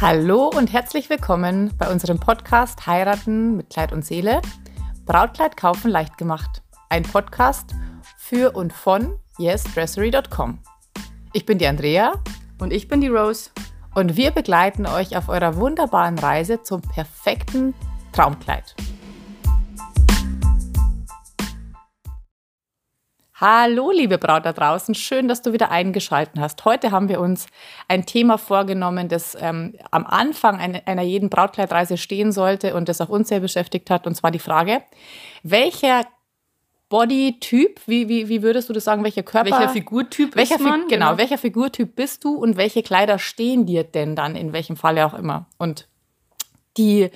Hallo 0.00 0.50
und 0.56 0.72
herzlich 0.72 1.10
willkommen 1.10 1.74
bei 1.76 1.92
unserem 1.92 2.18
Podcast 2.18 2.86
Heiraten 2.86 3.58
mit 3.58 3.68
Kleid 3.68 3.92
und 3.92 4.02
Seele. 4.02 4.40
Brautkleid 5.04 5.58
kaufen 5.58 5.90
leicht 5.90 6.16
gemacht. 6.16 6.62
Ein 6.88 7.02
Podcast 7.02 7.74
für 8.16 8.52
und 8.52 8.72
von 8.72 9.18
yesdressery.com. 9.38 10.60
Ich 11.34 11.44
bin 11.44 11.58
die 11.58 11.66
Andrea 11.66 12.14
und 12.58 12.72
ich 12.72 12.88
bin 12.88 13.02
die 13.02 13.08
Rose 13.08 13.50
und 13.94 14.16
wir 14.16 14.30
begleiten 14.30 14.86
euch 14.86 15.18
auf 15.18 15.28
eurer 15.28 15.56
wunderbaren 15.56 16.18
Reise 16.18 16.62
zum 16.62 16.80
perfekten 16.80 17.74
Traumkleid. 18.12 18.74
Hallo, 23.40 23.90
liebe 23.90 24.18
Braut 24.18 24.44
da 24.44 24.52
draußen, 24.52 24.94
schön, 24.94 25.26
dass 25.26 25.40
du 25.40 25.54
wieder 25.54 25.70
eingeschaltet 25.70 26.38
hast. 26.38 26.62
Heute 26.66 26.90
haben 26.90 27.08
wir 27.08 27.20
uns 27.20 27.46
ein 27.88 28.04
Thema 28.04 28.36
vorgenommen, 28.36 29.08
das 29.08 29.34
ähm, 29.40 29.72
am 29.90 30.04
Anfang 30.04 30.60
einer, 30.60 31.00
jeden 31.00 31.30
Brautkleidreise 31.30 31.96
stehen 31.96 32.32
sollte 32.32 32.74
und 32.74 32.90
das 32.90 33.00
auch 33.00 33.08
uns 33.08 33.30
sehr 33.30 33.40
beschäftigt 33.40 33.88
hat, 33.88 34.06
und 34.06 34.14
zwar 34.14 34.30
die 34.30 34.38
Frage, 34.38 34.82
welcher 35.42 36.02
Bodytyp, 36.90 37.80
wie, 37.86 38.10
wie, 38.10 38.28
wie 38.28 38.42
würdest 38.42 38.68
du 38.68 38.74
das 38.74 38.84
sagen, 38.84 39.04
welcher 39.04 39.22
Körper? 39.22 39.52
Welcher 39.52 39.70
Figurtyp 39.70 40.36
welcher 40.36 40.56
ist 40.56 40.60
man? 40.60 40.80
genau, 40.80 40.88
genau, 40.88 41.16
welcher 41.16 41.38
Figurtyp 41.38 41.96
bist 41.96 42.24
du 42.24 42.34
und 42.34 42.58
welche 42.58 42.82
Kleider 42.82 43.18
stehen 43.18 43.64
dir 43.64 43.84
denn 43.84 44.16
dann, 44.16 44.36
in 44.36 44.52
welchem 44.52 44.76
Falle 44.76 45.06
auch 45.06 45.14
immer? 45.14 45.46
Und 45.56 45.88
die, 46.76 47.10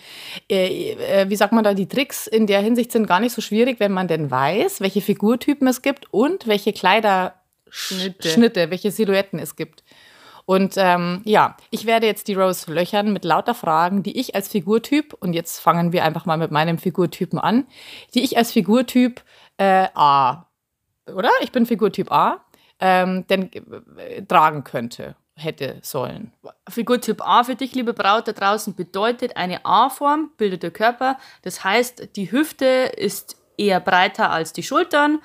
äh, 0.50 0.92
äh, 0.92 1.30
wie 1.30 1.36
sagt 1.36 1.52
man 1.52 1.64
da, 1.64 1.74
die 1.74 1.88
Tricks 1.88 2.26
in 2.26 2.46
der 2.46 2.60
Hinsicht 2.60 2.92
sind 2.92 3.06
gar 3.06 3.20
nicht 3.20 3.32
so 3.32 3.40
schwierig, 3.40 3.80
wenn 3.80 3.92
man 3.92 4.08
denn 4.08 4.30
weiß, 4.30 4.80
welche 4.80 5.00
Figurtypen 5.00 5.68
es 5.68 5.82
gibt 5.82 6.12
und 6.12 6.46
welche 6.46 6.72
Kleiderschnitte, 6.72 8.28
Schnitte, 8.28 8.70
welche 8.70 8.90
Silhouetten 8.90 9.38
es 9.38 9.56
gibt. 9.56 9.84
Und 10.46 10.74
ähm, 10.76 11.22
ja, 11.24 11.56
ich 11.70 11.86
werde 11.86 12.06
jetzt 12.06 12.28
die 12.28 12.34
Rose 12.34 12.70
löchern 12.70 13.12
mit 13.12 13.24
lauter 13.24 13.54
Fragen, 13.54 14.02
die 14.02 14.18
ich 14.18 14.34
als 14.34 14.48
Figurtyp, 14.48 15.14
und 15.20 15.32
jetzt 15.32 15.60
fangen 15.60 15.92
wir 15.92 16.04
einfach 16.04 16.26
mal 16.26 16.36
mit 16.36 16.50
meinem 16.50 16.76
Figurtypen 16.76 17.38
an, 17.38 17.66
die 18.14 18.22
ich 18.22 18.36
als 18.36 18.52
Figurtyp 18.52 19.22
äh, 19.56 19.88
A, 19.94 20.46
oder? 21.06 21.30
Ich 21.40 21.52
bin 21.52 21.64
Figurtyp 21.64 22.12
A, 22.12 22.44
ähm, 22.80 23.26
denn 23.28 23.50
äh, 23.96 24.22
tragen 24.22 24.64
könnte 24.64 25.16
hätte 25.36 25.78
sollen. 25.82 26.32
Figurtyp 26.68 27.20
A 27.20 27.44
für 27.44 27.54
dich, 27.54 27.74
liebe 27.74 27.92
Braut 27.92 28.28
da 28.28 28.32
draußen, 28.32 28.74
bedeutet 28.74 29.36
eine 29.36 29.64
A-Form, 29.64 30.30
bildet 30.36 30.62
der 30.62 30.70
Körper. 30.70 31.18
Das 31.42 31.64
heißt, 31.64 32.16
die 32.16 32.30
Hüfte 32.30 32.64
ist 32.96 33.36
eher 33.56 33.80
breiter 33.80 34.30
als 34.30 34.52
die 34.52 34.62
Schultern. 34.62 35.20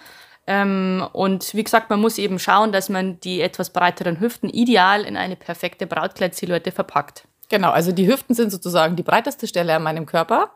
Ähm, 0.48 1.08
und 1.14 1.54
wie 1.54 1.64
gesagt, 1.64 1.90
man 1.90 2.00
muss 2.00 2.18
eben 2.18 2.40
schauen, 2.40 2.72
dass 2.72 2.90
man 2.90 3.20
die 3.20 3.42
etwas 3.42 3.70
breiteren 3.72 4.20
Hüften 4.20 4.50
ideal 4.50 5.04
in 5.04 5.16
eine 5.16 5.36
perfekte 5.36 5.86
Brautkleidsilhouette 5.86 6.72
verpackt. 6.72 7.26
Genau, 7.50 7.72
also 7.72 7.92
die 7.92 8.08
Hüften 8.08 8.36
sind 8.36 8.52
sozusagen 8.52 8.96
die 8.96 9.04
breiteste 9.04 9.48
Stelle 9.48 9.76
an 9.76 9.84
meinem 9.84 10.06
Körper. 10.06 10.52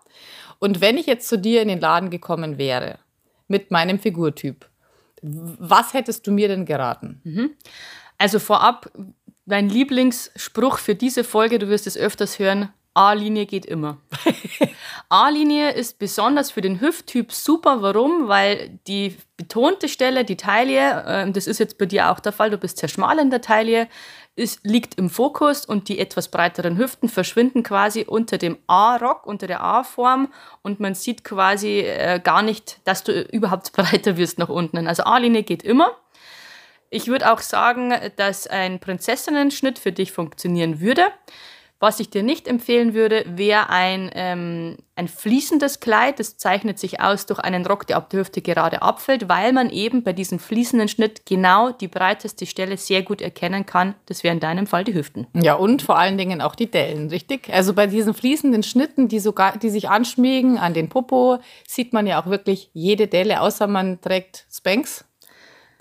Und 0.60 0.82
wenn 0.82 0.98
ich 0.98 1.06
jetzt 1.06 1.28
zu 1.28 1.38
dir 1.38 1.62
in 1.62 1.68
den 1.68 1.80
Laden 1.80 2.10
gekommen 2.10 2.58
wäre 2.58 3.00
mit 3.48 3.72
meinem 3.72 4.00
Figurtyp, 4.00 4.68
was 5.22 5.94
hättest 5.94 6.28
du 6.28 6.32
mir 6.32 6.48
denn 6.48 6.66
geraten? 6.66 7.22
Mhm. 7.24 7.52
Also 8.18 8.40
vorab 8.40 8.92
mein 9.46 9.70
Lieblingsspruch 9.70 10.78
für 10.78 10.96
diese 10.96 11.24
Folge, 11.24 11.60
du 11.60 11.68
wirst 11.70 11.88
es 11.88 11.98
öfters 11.98 12.40
hören, 12.40 12.70
A-Linie 12.96 13.48
geht 13.48 13.66
immer. 13.66 13.98
A-Linie 15.10 15.72
ist 15.72 15.98
besonders 15.98 16.52
für 16.52 16.62
den 16.62 16.80
Hüfttyp 16.80 17.32
super. 17.32 17.82
Warum? 17.82 18.28
Weil 18.28 18.80
die 18.88 19.18
betonte 19.36 19.88
Stelle, 19.88 20.24
die 20.26 20.38
Taille, 20.38 21.04
äh, 21.08 21.32
das 21.32 21.48
ist 21.48 21.60
jetzt 21.60 21.80
bei 21.80 21.88
dir 21.88 22.12
auch 22.12 22.20
der 22.20 22.32
Fall, 22.32 22.52
du 22.52 22.58
bist 22.58 22.78
sehr 22.78 22.90
schmal 22.90 23.18
in 23.18 23.32
der 23.32 23.42
Taille, 23.42 23.88
ist, 24.36 24.60
liegt 24.64 24.96
im 24.96 25.10
Fokus 25.10 25.66
und 25.66 25.90
die 25.90 25.98
etwas 25.98 26.28
breiteren 26.28 26.78
Hüften 26.78 27.10
verschwinden 27.10 27.64
quasi 27.64 28.06
unter 28.08 28.38
dem 28.38 28.58
A-Rock, 28.68 29.26
unter 29.26 29.48
der 29.48 29.62
A-Form 29.62 30.32
und 30.62 30.80
man 30.80 30.94
sieht 30.94 31.24
quasi 31.24 31.80
äh, 31.80 32.20
gar 32.20 32.44
nicht, 32.44 32.80
dass 32.84 33.04
du 33.04 33.22
überhaupt 33.22 33.72
breiter 33.74 34.18
wirst 34.18 34.38
nach 34.38 34.50
unten. 34.50 34.88
Also 34.88 35.04
A-Linie 35.04 35.44
geht 35.44 35.64
immer. 35.64 35.92
Ich 36.94 37.08
würde 37.08 37.34
auch 37.34 37.40
sagen, 37.40 37.92
dass 38.18 38.46
ein 38.46 38.80
Prinzessinnen-Schnitt 38.80 39.80
für 39.80 39.92
dich 39.92 40.12
funktionieren 40.12 40.80
würde. 40.80 41.06
Was 41.80 42.00
ich 42.00 42.12
dir 42.12 42.22
nicht 42.22 42.48
empfehlen 42.48 42.94
würde, 42.94 43.26
wäre 43.28 43.70
ein, 43.70 44.12
ähm, 44.14 44.78
ein 44.96 45.08
fließendes 45.08 45.80
Kleid. 45.80 46.20
Das 46.20 46.38
zeichnet 46.38 46.78
sich 46.78 47.02
aus 47.02 47.26
durch 47.26 47.40
einen 47.40 47.66
Rock, 47.66 47.88
der 47.88 47.98
ab 47.98 48.12
der 48.12 48.20
Hüfte 48.20 48.42
gerade 48.42 48.84
abfällt, 48.84 49.28
weil 49.28 49.54
man 49.54 49.72
eben 49.72 50.04
bei 50.04 50.14
diesem 50.14 50.38
fließenden 50.38 50.88
Schnitt 50.88 51.26
genau 51.26 51.72
die 51.72 51.88
breiteste 51.88 52.46
Stelle 52.46 52.78
sehr 52.78 53.02
gut 53.02 53.22
erkennen 53.22 53.66
kann. 53.66 53.96
Das 54.06 54.24
wäre 54.24 54.36
in 54.36 54.40
deinem 54.40 54.68
Fall 54.68 54.84
die 54.84 54.94
Hüften. 54.94 55.26
Ja, 55.34 55.56
und 55.56 55.82
vor 55.82 55.98
allen 55.98 56.20
Dingen 56.20 56.42
auch 56.42 56.54
die 56.54 56.70
Dellen, 56.70 57.10
richtig? 57.10 57.52
Also 57.52 57.74
bei 57.74 57.88
diesen 57.88 58.14
fließenden 58.14 58.62
Schnitten, 58.62 59.08
die, 59.08 59.20
sogar, 59.20 59.58
die 59.58 59.72
sich 59.72 59.90
anschmiegen 59.90 60.60
an 60.60 60.76
den 60.76 60.90
Popo, 60.90 61.40
sieht 61.68 61.92
man 61.92 62.06
ja 62.06 62.22
auch 62.22 62.28
wirklich 62.28 62.70
jede 62.74 63.08
Delle, 63.08 63.42
außer 63.42 63.66
man 63.66 64.00
trägt 64.00 64.46
Spanks. 64.54 65.06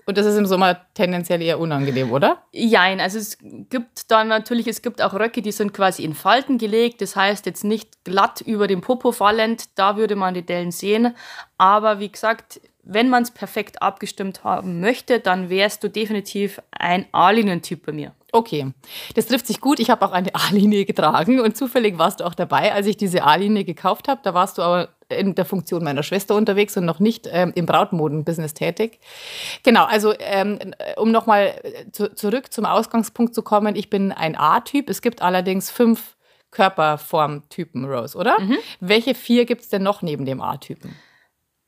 Und 0.05 0.17
das 0.17 0.25
ist 0.25 0.37
im 0.37 0.45
Sommer 0.45 0.81
tendenziell 0.93 1.41
eher 1.41 1.59
unangenehm, 1.59 2.11
oder? 2.11 2.43
Jein, 2.51 2.99
also 2.99 3.17
es 3.17 3.37
gibt 3.41 4.11
dann 4.11 4.27
natürlich, 4.27 4.67
es 4.67 4.81
gibt 4.81 5.01
auch 5.01 5.13
Röcke, 5.13 5.41
die 5.41 5.51
sind 5.51 5.73
quasi 5.73 6.03
in 6.03 6.13
Falten 6.13 6.57
gelegt, 6.57 7.01
das 7.01 7.15
heißt 7.15 7.45
jetzt 7.45 7.63
nicht 7.63 8.03
glatt 8.03 8.41
über 8.41 8.67
dem 8.67 8.81
Popo 8.81 9.11
fallend, 9.11 9.65
da 9.75 9.97
würde 9.97 10.15
man 10.15 10.33
die 10.33 10.45
Dellen 10.45 10.71
sehen. 10.71 11.15
Aber 11.57 11.99
wie 11.99 12.11
gesagt, 12.11 12.59
wenn 12.83 13.09
man 13.09 13.23
es 13.23 13.31
perfekt 13.31 13.81
abgestimmt 13.81 14.43
haben 14.43 14.81
möchte, 14.81 15.19
dann 15.19 15.49
wärst 15.49 15.83
du 15.83 15.89
definitiv 15.89 16.61
ein 16.71 17.05
A-Linien-Typ 17.11 17.85
bei 17.85 17.93
mir. 17.93 18.11
Okay, 18.33 18.71
das 19.15 19.27
trifft 19.27 19.47
sich 19.47 19.61
gut. 19.61 19.79
Ich 19.79 19.89
habe 19.89 20.05
auch 20.05 20.11
eine 20.11 20.29
A-Linie 20.35 20.85
getragen 20.85 21.39
und 21.39 21.55
zufällig 21.55 21.97
warst 21.97 22.19
du 22.19 22.25
auch 22.25 22.35
dabei, 22.35 22.73
als 22.73 22.87
ich 22.87 22.97
diese 22.97 23.23
A-Linie 23.23 23.63
gekauft 23.63 24.07
habe. 24.07 24.21
Da 24.23 24.33
warst 24.33 24.57
du 24.57 24.63
aber 24.63 24.89
in 25.15 25.35
der 25.35 25.45
Funktion 25.45 25.83
meiner 25.83 26.03
Schwester 26.03 26.35
unterwegs 26.35 26.75
und 26.77 26.85
noch 26.85 26.99
nicht 26.99 27.27
ähm, 27.31 27.51
im 27.55 27.65
Brautmoden-Business 27.65 28.53
tätig. 28.53 28.99
Genau, 29.63 29.85
also 29.85 30.13
ähm, 30.19 30.59
um 30.97 31.11
nochmal 31.11 31.53
äh, 31.63 31.91
zu, 31.91 32.13
zurück 32.13 32.51
zum 32.51 32.65
Ausgangspunkt 32.65 33.33
zu 33.33 33.41
kommen, 33.41 33.75
ich 33.75 33.89
bin 33.89 34.11
ein 34.11 34.37
A-Typ. 34.37 34.89
Es 34.89 35.01
gibt 35.01 35.21
allerdings 35.21 35.71
fünf 35.71 36.15
Körperformtypen, 36.51 37.85
Rose, 37.85 38.17
oder? 38.17 38.39
Mhm. 38.39 38.57
Welche 38.79 39.15
vier 39.15 39.45
gibt 39.45 39.63
es 39.63 39.69
denn 39.69 39.83
noch 39.83 40.01
neben 40.01 40.25
dem 40.25 40.41
A-Typen? 40.41 40.95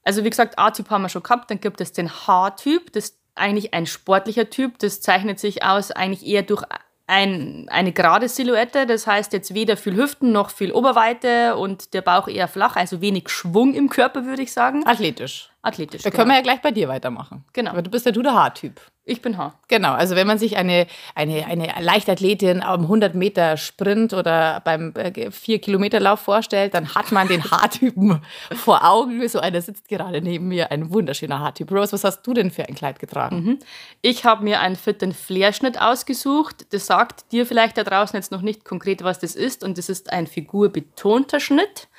Also 0.03 0.23
wie 0.23 0.29
gesagt, 0.29 0.59
A-Typ 0.59 0.89
haben 0.89 1.01
wir 1.01 1.09
schon 1.09 1.23
gehabt, 1.23 1.49
dann 1.49 1.59
gibt 1.59 1.81
es 1.81 1.91
den 1.91 2.09
H-Typ, 2.09 2.93
das 2.93 3.05
ist 3.05 3.19
eigentlich 3.33 3.73
ein 3.73 3.85
sportlicher 3.85 4.49
Typ, 4.49 4.79
das 4.79 5.01
zeichnet 5.01 5.39
sich 5.39 5.63
aus 5.63 5.91
eigentlich 5.91 6.25
eher 6.25 6.43
durch 6.43 6.63
ein, 7.07 7.67
eine 7.69 7.91
gerade 7.91 8.27
Silhouette, 8.27 8.85
das 8.85 9.05
heißt 9.05 9.33
jetzt 9.33 9.53
weder 9.53 9.77
viel 9.77 9.95
Hüften 9.95 10.31
noch 10.31 10.49
viel 10.49 10.71
Oberweite 10.71 11.55
und 11.55 11.93
der 11.93 12.01
Bauch 12.01 12.27
eher 12.27 12.47
flach, 12.47 12.75
also 12.75 13.01
wenig 13.01 13.29
Schwung 13.29 13.73
im 13.73 13.89
Körper, 13.89 14.25
würde 14.25 14.41
ich 14.41 14.51
sagen. 14.51 14.85
Athletisch. 14.87 15.51
Athletisch. 15.61 16.01
Da 16.01 16.09
genau. 16.09 16.21
können 16.21 16.31
wir 16.31 16.37
ja 16.37 16.43
gleich 16.43 16.61
bei 16.61 16.71
dir 16.71 16.87
weitermachen. 16.87 17.43
Genau. 17.53 17.71
Aber 17.71 17.81
du 17.81 17.89
bist 17.89 18.05
ja 18.05 18.11
du 18.11 18.21
der 18.21 18.33
Haartyp. 18.33 18.81
Ich 19.07 19.21
bin 19.21 19.37
Haar. 19.37 19.59
Genau, 19.67 19.93
also 19.93 20.15
wenn 20.15 20.25
man 20.25 20.39
sich 20.39 20.57
eine, 20.57 20.87
eine, 21.13 21.45
eine 21.45 21.71
Leichtathletin 21.79 22.63
am 22.63 22.81
100 22.81 23.13
Meter 23.13 23.55
Sprint 23.55 24.13
oder 24.13 24.61
beim 24.65 24.93
4-Kilometer-Lauf 24.93 26.21
äh, 26.21 26.23
vorstellt, 26.23 26.73
dann 26.73 26.95
hat 26.95 27.11
man 27.11 27.27
den 27.27 27.43
Haartypen 27.51 28.19
vor 28.55 28.83
Augen. 28.83 29.27
So 29.29 29.39
einer 29.39 29.61
sitzt 29.61 29.89
gerade 29.89 30.21
neben 30.21 30.47
mir, 30.47 30.71
ein 30.71 30.91
wunderschöner 30.91 31.39
Haartyp. 31.39 31.71
Rose, 31.71 31.93
was 31.93 32.03
hast 32.03 32.23
du 32.23 32.33
denn 32.33 32.49
für 32.49 32.67
ein 32.67 32.73
Kleid 32.73 32.97
getragen? 32.97 33.43
Mhm. 33.43 33.59
Ich 34.01 34.25
habe 34.25 34.43
mir 34.43 34.59
einen 34.59 34.75
Fit 34.75 35.05
Flair-Schnitt 35.13 35.79
ausgesucht. 35.79 36.65
Das 36.71 36.87
sagt 36.87 37.31
dir 37.31 37.45
vielleicht 37.45 37.77
da 37.77 37.83
draußen 37.83 38.17
jetzt 38.17 38.31
noch 38.31 38.41
nicht 38.41 38.65
konkret, 38.65 39.03
was 39.03 39.19
das 39.19 39.35
ist. 39.35 39.63
Und 39.63 39.77
das 39.77 39.87
ist 39.87 40.11
ein 40.11 40.25
figurbetonter 40.25 41.39
Schnitt, 41.39 41.89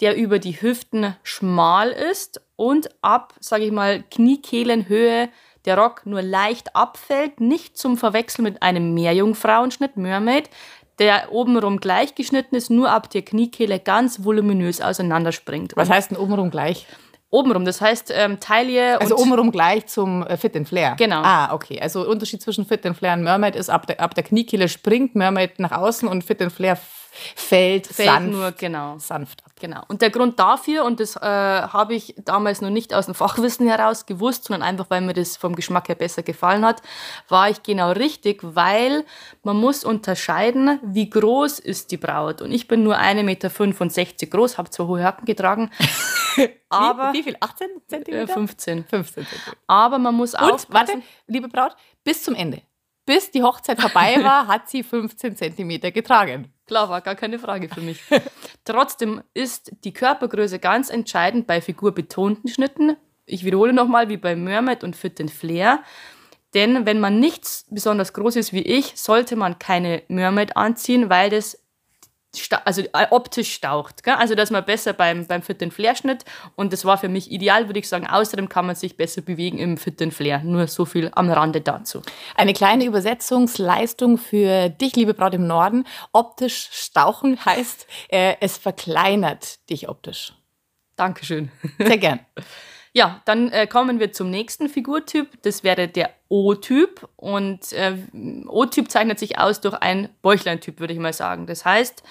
der 0.00 0.16
über 0.16 0.38
die 0.38 0.62
Hüften 0.62 1.14
schmal 1.22 1.90
ist 1.90 2.40
und 2.56 2.88
ab, 3.02 3.34
sage 3.40 3.64
ich 3.64 3.72
mal, 3.72 4.02
Kniekehlenhöhe 4.10 5.28
der 5.64 5.78
Rock 5.78 6.02
nur 6.04 6.22
leicht 6.22 6.74
abfällt, 6.76 7.40
nicht 7.40 7.76
zum 7.78 7.96
Verwechseln 7.96 8.44
mit 8.44 8.62
einem 8.62 8.94
Meerjungfrauenschnitt, 8.94 9.96
Mermaid, 9.96 10.50
der 10.98 11.32
obenrum 11.32 11.78
gleich 11.80 12.14
geschnitten 12.14 12.54
ist, 12.54 12.70
nur 12.70 12.90
ab 12.90 13.10
der 13.10 13.22
Kniekehle 13.22 13.80
ganz 13.80 14.24
voluminös 14.24 14.80
auseinanderspringt. 14.80 15.72
Was 15.76 15.90
heißt 15.90 16.12
denn 16.12 16.18
obenrum 16.18 16.50
gleich? 16.50 16.86
Obenrum, 17.30 17.64
das 17.64 17.80
heißt 17.80 18.12
ähm, 18.14 18.38
Taille 18.38 19.00
Also 19.00 19.16
obenrum 19.16 19.50
gleich 19.50 19.86
zum 19.86 20.24
äh, 20.24 20.36
Fit 20.36 20.56
and 20.56 20.68
Flare. 20.68 20.94
Genau. 20.96 21.20
Ah, 21.22 21.52
okay. 21.52 21.80
Also 21.80 22.08
Unterschied 22.08 22.40
zwischen 22.40 22.64
Fit 22.64 22.86
and 22.86 22.96
Flare 22.96 23.18
und 23.18 23.24
Mermaid 23.24 23.56
ist, 23.56 23.70
ab 23.70 23.88
der, 23.88 23.98
ab 23.98 24.14
der 24.14 24.22
Kniekehle 24.22 24.68
springt 24.68 25.16
Mermaid 25.16 25.58
nach 25.58 25.72
außen 25.72 26.06
und 26.06 26.22
Fit 26.22 26.40
and 26.40 26.52
Flare 26.52 26.78
fällt, 27.34 27.88
fällt 27.88 28.08
sanft, 28.08 28.30
nur 28.30 28.52
genau. 28.52 28.98
sanft. 28.98 29.42
Genau. 29.60 29.82
Und 29.86 30.02
der 30.02 30.10
Grund 30.10 30.38
dafür, 30.40 30.84
und 30.84 30.98
das 30.98 31.14
äh, 31.16 31.20
habe 31.20 31.94
ich 31.94 32.14
damals 32.18 32.60
noch 32.60 32.70
nicht 32.70 32.92
aus 32.92 33.06
dem 33.06 33.14
Fachwissen 33.14 33.68
heraus 33.68 34.04
gewusst, 34.04 34.44
sondern 34.44 34.62
einfach, 34.68 34.90
weil 34.90 35.00
mir 35.00 35.14
das 35.14 35.36
vom 35.36 35.54
Geschmack 35.54 35.88
her 35.88 35.94
besser 35.94 36.22
gefallen 36.22 36.64
hat, 36.64 36.82
war 37.28 37.48
ich 37.48 37.62
genau 37.62 37.92
richtig, 37.92 38.40
weil 38.42 39.04
man 39.44 39.56
muss 39.56 39.84
unterscheiden, 39.84 40.80
wie 40.82 41.08
groß 41.08 41.60
ist 41.60 41.92
die 41.92 41.96
Braut. 41.96 42.42
Und 42.42 42.50
ich 42.50 42.66
bin 42.66 42.82
nur 42.82 42.98
1,65 42.98 43.22
Meter 43.22 44.26
groß, 44.26 44.58
habe 44.58 44.70
zwar 44.70 44.88
hohe 44.88 45.04
Hacken 45.04 45.24
getragen, 45.24 45.70
aber... 46.68 47.12
Wie, 47.12 47.18
wie, 47.18 47.22
viel? 47.22 47.36
18 47.38 47.68
Zentimeter? 47.86 48.32
15. 48.34 48.84
15 48.84 49.24
Zentimeter. 49.24 49.56
Aber 49.68 49.98
man 49.98 50.14
muss 50.16 50.34
auch... 50.34 50.50
Und, 50.50 50.66
warte, 50.68 51.00
liebe 51.28 51.48
Braut, 51.48 51.76
bis 52.02 52.24
zum 52.24 52.34
Ende 52.34 52.62
bis 53.06 53.30
die 53.30 53.42
Hochzeit 53.42 53.80
vorbei 53.80 54.16
war, 54.22 54.46
hat 54.46 54.68
sie 54.68 54.82
15 54.82 55.36
Zentimeter 55.36 55.90
getragen. 55.90 56.53
Klar, 56.66 56.88
war 56.88 57.00
gar 57.02 57.14
keine 57.14 57.38
Frage 57.38 57.68
für 57.68 57.80
mich. 57.80 58.02
Trotzdem 58.64 59.22
ist 59.34 59.72
die 59.84 59.92
Körpergröße 59.92 60.58
ganz 60.58 60.88
entscheidend 60.88 61.46
bei 61.46 61.60
figurbetonten 61.60 62.48
Schnitten. 62.48 62.96
Ich 63.26 63.44
wiederhole 63.44 63.72
nochmal, 63.72 64.08
wie 64.08 64.16
bei 64.16 64.34
Mermaid 64.34 64.82
und 64.82 64.96
Fit 64.96 65.20
and 65.20 65.30
Flair. 65.30 65.82
Denn 66.54 66.86
wenn 66.86 67.00
man 67.00 67.18
nichts 67.20 67.66
besonders 67.68 68.12
groß 68.12 68.36
ist 68.36 68.52
wie 68.52 68.62
ich, 68.62 68.92
sollte 68.96 69.36
man 69.36 69.58
keine 69.58 70.02
Mermaid 70.08 70.56
anziehen, 70.56 71.10
weil 71.10 71.30
das 71.30 71.63
also 72.64 72.82
äh, 72.82 73.06
optisch 73.10 73.52
staucht. 73.52 74.02
Gell? 74.02 74.14
Also 74.14 74.34
dass 74.34 74.50
man 74.50 74.64
besser 74.64 74.92
beim, 74.92 75.26
beim 75.26 75.42
Fit 75.42 75.62
and 75.62 75.72
Flair 75.72 75.94
Schnitt 75.94 76.24
und 76.56 76.72
das 76.72 76.84
war 76.84 76.98
für 76.98 77.08
mich 77.08 77.30
ideal, 77.30 77.68
würde 77.68 77.80
ich 77.80 77.88
sagen. 77.88 78.06
Außerdem 78.06 78.48
kann 78.48 78.66
man 78.66 78.76
sich 78.76 78.96
besser 78.96 79.22
bewegen 79.22 79.58
im 79.58 79.76
Fit 79.76 80.00
and 80.02 80.14
Flair. 80.14 80.40
Nur 80.44 80.66
so 80.66 80.84
viel 80.84 81.10
am 81.14 81.30
Rande 81.30 81.60
dazu. 81.60 82.02
Eine 82.36 82.52
kleine 82.52 82.84
Übersetzungsleistung 82.84 84.18
für 84.18 84.68
dich, 84.68 84.96
liebe 84.96 85.14
Braut 85.14 85.34
im 85.34 85.46
Norden. 85.46 85.84
Optisch 86.12 86.68
stauchen 86.72 87.38
heißt, 87.44 87.86
äh, 88.08 88.34
es 88.40 88.58
verkleinert 88.58 89.68
dich 89.70 89.88
optisch. 89.88 90.32
Dankeschön. 90.96 91.50
Sehr 91.78 91.98
gern. 91.98 92.20
Ja, 92.96 93.20
dann 93.24 93.50
äh, 93.50 93.66
kommen 93.66 93.98
wir 93.98 94.12
zum 94.12 94.30
nächsten 94.30 94.68
Figurtyp. 94.68 95.42
Das 95.42 95.64
wäre 95.64 95.88
der 95.88 96.10
O-Typ. 96.28 97.08
Und 97.16 97.72
äh, 97.72 97.96
O-Typ 98.46 98.88
zeichnet 98.88 99.18
sich 99.18 99.36
aus 99.36 99.60
durch 99.60 99.74
ein 99.74 100.10
Bäuchleintyp, 100.22 100.78
würde 100.78 100.92
ich 100.92 101.00
mal 101.00 101.12
sagen. 101.12 101.46
Das 101.46 101.64
heißt, 101.64 102.04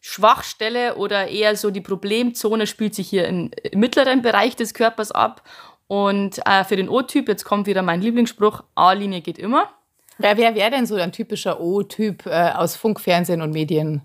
Schwachstelle 0.00 0.94
oder 0.94 1.26
eher 1.26 1.56
so 1.56 1.72
die 1.72 1.80
Problemzone 1.80 2.68
spielt 2.68 2.94
sich 2.94 3.08
hier 3.08 3.26
im 3.26 3.50
mittleren 3.74 4.22
Bereich 4.22 4.54
des 4.54 4.74
Körpers 4.74 5.10
ab. 5.10 5.42
Und 5.88 6.38
äh, 6.46 6.62
für 6.62 6.76
den 6.76 6.88
O-Typ, 6.88 7.28
jetzt 7.28 7.44
kommt 7.44 7.66
wieder 7.66 7.82
mein 7.82 8.00
Lieblingsspruch, 8.00 8.62
A-Linie 8.76 9.22
geht 9.22 9.38
immer. 9.38 9.70
Wer 10.18 10.36
wäre 10.36 10.70
denn 10.70 10.86
so 10.86 10.94
ein 10.94 11.10
typischer 11.10 11.60
O-Typ 11.60 12.26
äh, 12.26 12.52
aus 12.54 12.76
Funk, 12.76 13.00
Fernsehen 13.00 13.42
und 13.42 13.50
Medien? 13.50 14.02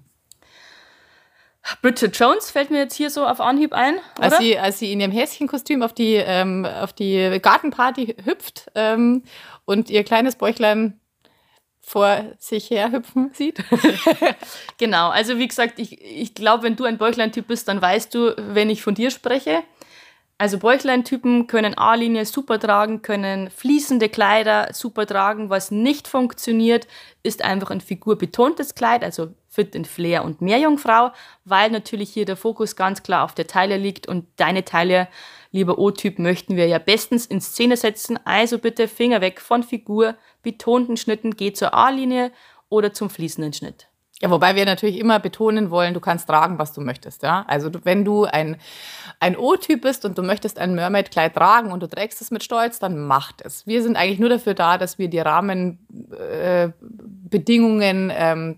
Bridget 1.82 2.18
Jones 2.18 2.52
fällt 2.52 2.72
mir 2.72 2.80
jetzt 2.80 2.96
hier 2.96 3.10
so 3.10 3.26
auf 3.26 3.40
Anhieb 3.40 3.74
ein. 3.74 3.96
Oder? 4.18 4.24
Als, 4.24 4.38
sie, 4.38 4.58
als 4.58 4.80
sie 4.80 4.94
in 4.94 5.00
ihrem 5.00 5.12
Häschenkostüm 5.12 5.84
auf 5.84 5.94
die, 5.94 6.16
ähm, 6.16 6.66
auf 6.66 6.94
die 6.94 7.40
Gartenparty 7.42 8.16
hüpft 8.24 8.72
ähm, 8.76 9.24
und 9.66 9.90
ihr 9.90 10.04
kleines 10.04 10.36
Bäuchlein 10.36 11.00
vor 11.88 12.26
sich 12.38 12.70
her 12.70 12.92
hüpfen 12.92 13.32
sieht. 13.34 13.64
genau, 14.78 15.10
also 15.10 15.38
wie 15.38 15.48
gesagt, 15.48 15.80
ich, 15.80 16.02
ich 16.02 16.36
glaube, 16.36 16.64
wenn 16.64 16.76
du 16.76 16.84
ein 16.84 16.98
Bäuchlein-Typ 16.98 17.48
bist, 17.48 17.70
dann 17.70 17.82
weißt 17.82 18.14
du, 18.14 18.36
wenn 18.38 18.70
ich 18.70 18.82
von 18.82 18.94
dir 18.94 19.10
spreche. 19.10 19.64
Also 20.40 20.60
Bäuchleintypen 20.60 21.48
können 21.48 21.76
A-Linie 21.76 22.26
super 22.26 22.60
tragen, 22.60 23.02
können 23.02 23.50
fließende 23.50 24.08
Kleider 24.08 24.70
super 24.72 25.08
tragen. 25.08 25.50
Was 25.50 25.72
nicht 25.72 26.08
funktioniert, 26.08 26.88
ist 27.24 27.44
einfach 27.44 27.72
ein 27.72 27.82
figurbetontes 27.82 28.76
Kleid, 28.76 29.04
also 29.04 29.34
Fit 29.50 29.74
in 29.74 29.86
Flair 29.86 30.24
und 30.24 30.40
Meerjungfrau, 30.40 31.12
weil 31.44 31.72
natürlich 31.72 32.12
hier 32.12 32.26
der 32.26 32.38
Fokus 32.38 32.76
ganz 32.76 33.02
klar 33.02 33.24
auf 33.24 33.34
der 33.34 33.48
Taille 33.48 33.78
liegt 33.78 34.08
und 34.08 34.28
deine 34.36 34.64
Taille, 34.64 35.08
lieber 35.52 35.80
O-Typ, 35.80 36.20
möchten 36.20 36.56
wir 36.56 36.68
ja 36.68 36.78
bestens 36.78 37.26
in 37.26 37.42
Szene 37.42 37.76
setzen. 37.76 38.20
Also 38.24 38.60
bitte 38.60 38.88
Finger 38.88 39.22
weg 39.22 39.42
von 39.42 39.64
figurbetonten 39.64 40.98
Schnitten, 40.98 41.36
geh 41.36 41.54
zur 41.54 41.74
A-Linie 41.74 42.32
oder 42.70 42.94
zum 42.94 43.10
fließenden 43.10 43.54
Schnitt. 43.54 43.88
Ja, 44.22 44.30
wobei 44.32 44.56
wir 44.56 44.66
natürlich 44.66 44.98
immer 44.98 45.20
betonen 45.20 45.70
wollen, 45.70 45.94
du 45.94 46.00
kannst 46.00 46.28
tragen, 46.28 46.58
was 46.58 46.74
du 46.74 46.82
möchtest. 46.82 47.22
Ja? 47.22 47.46
Also 47.48 47.70
wenn 47.84 48.04
du 48.04 48.26
ein, 48.26 48.58
ein 49.20 49.38
O-Typ 49.38 49.82
bist 49.82 50.06
und 50.06 50.18
du 50.18 50.24
möchtest 50.24 50.58
ein 50.58 50.74
Mermaid-Kleid 50.74 51.36
tragen 51.36 51.72
und 51.72 51.82
du 51.82 51.88
trägst 51.88 52.20
es 52.22 52.32
mit 52.32 52.44
Stolz, 52.44 52.80
dann 52.80 52.98
mach 53.00 53.34
es. 53.44 53.68
Wir 53.68 53.84
sind 53.84 53.96
eigentlich 53.96 54.18
nur 54.18 54.30
dafür 54.30 54.56
da, 54.56 54.80
dass 54.80 54.98
wir 54.98 55.08
die 55.08 55.20
Rahmenbedingungen 55.20 58.10
äh, 58.10 58.32
ähm, 58.32 58.58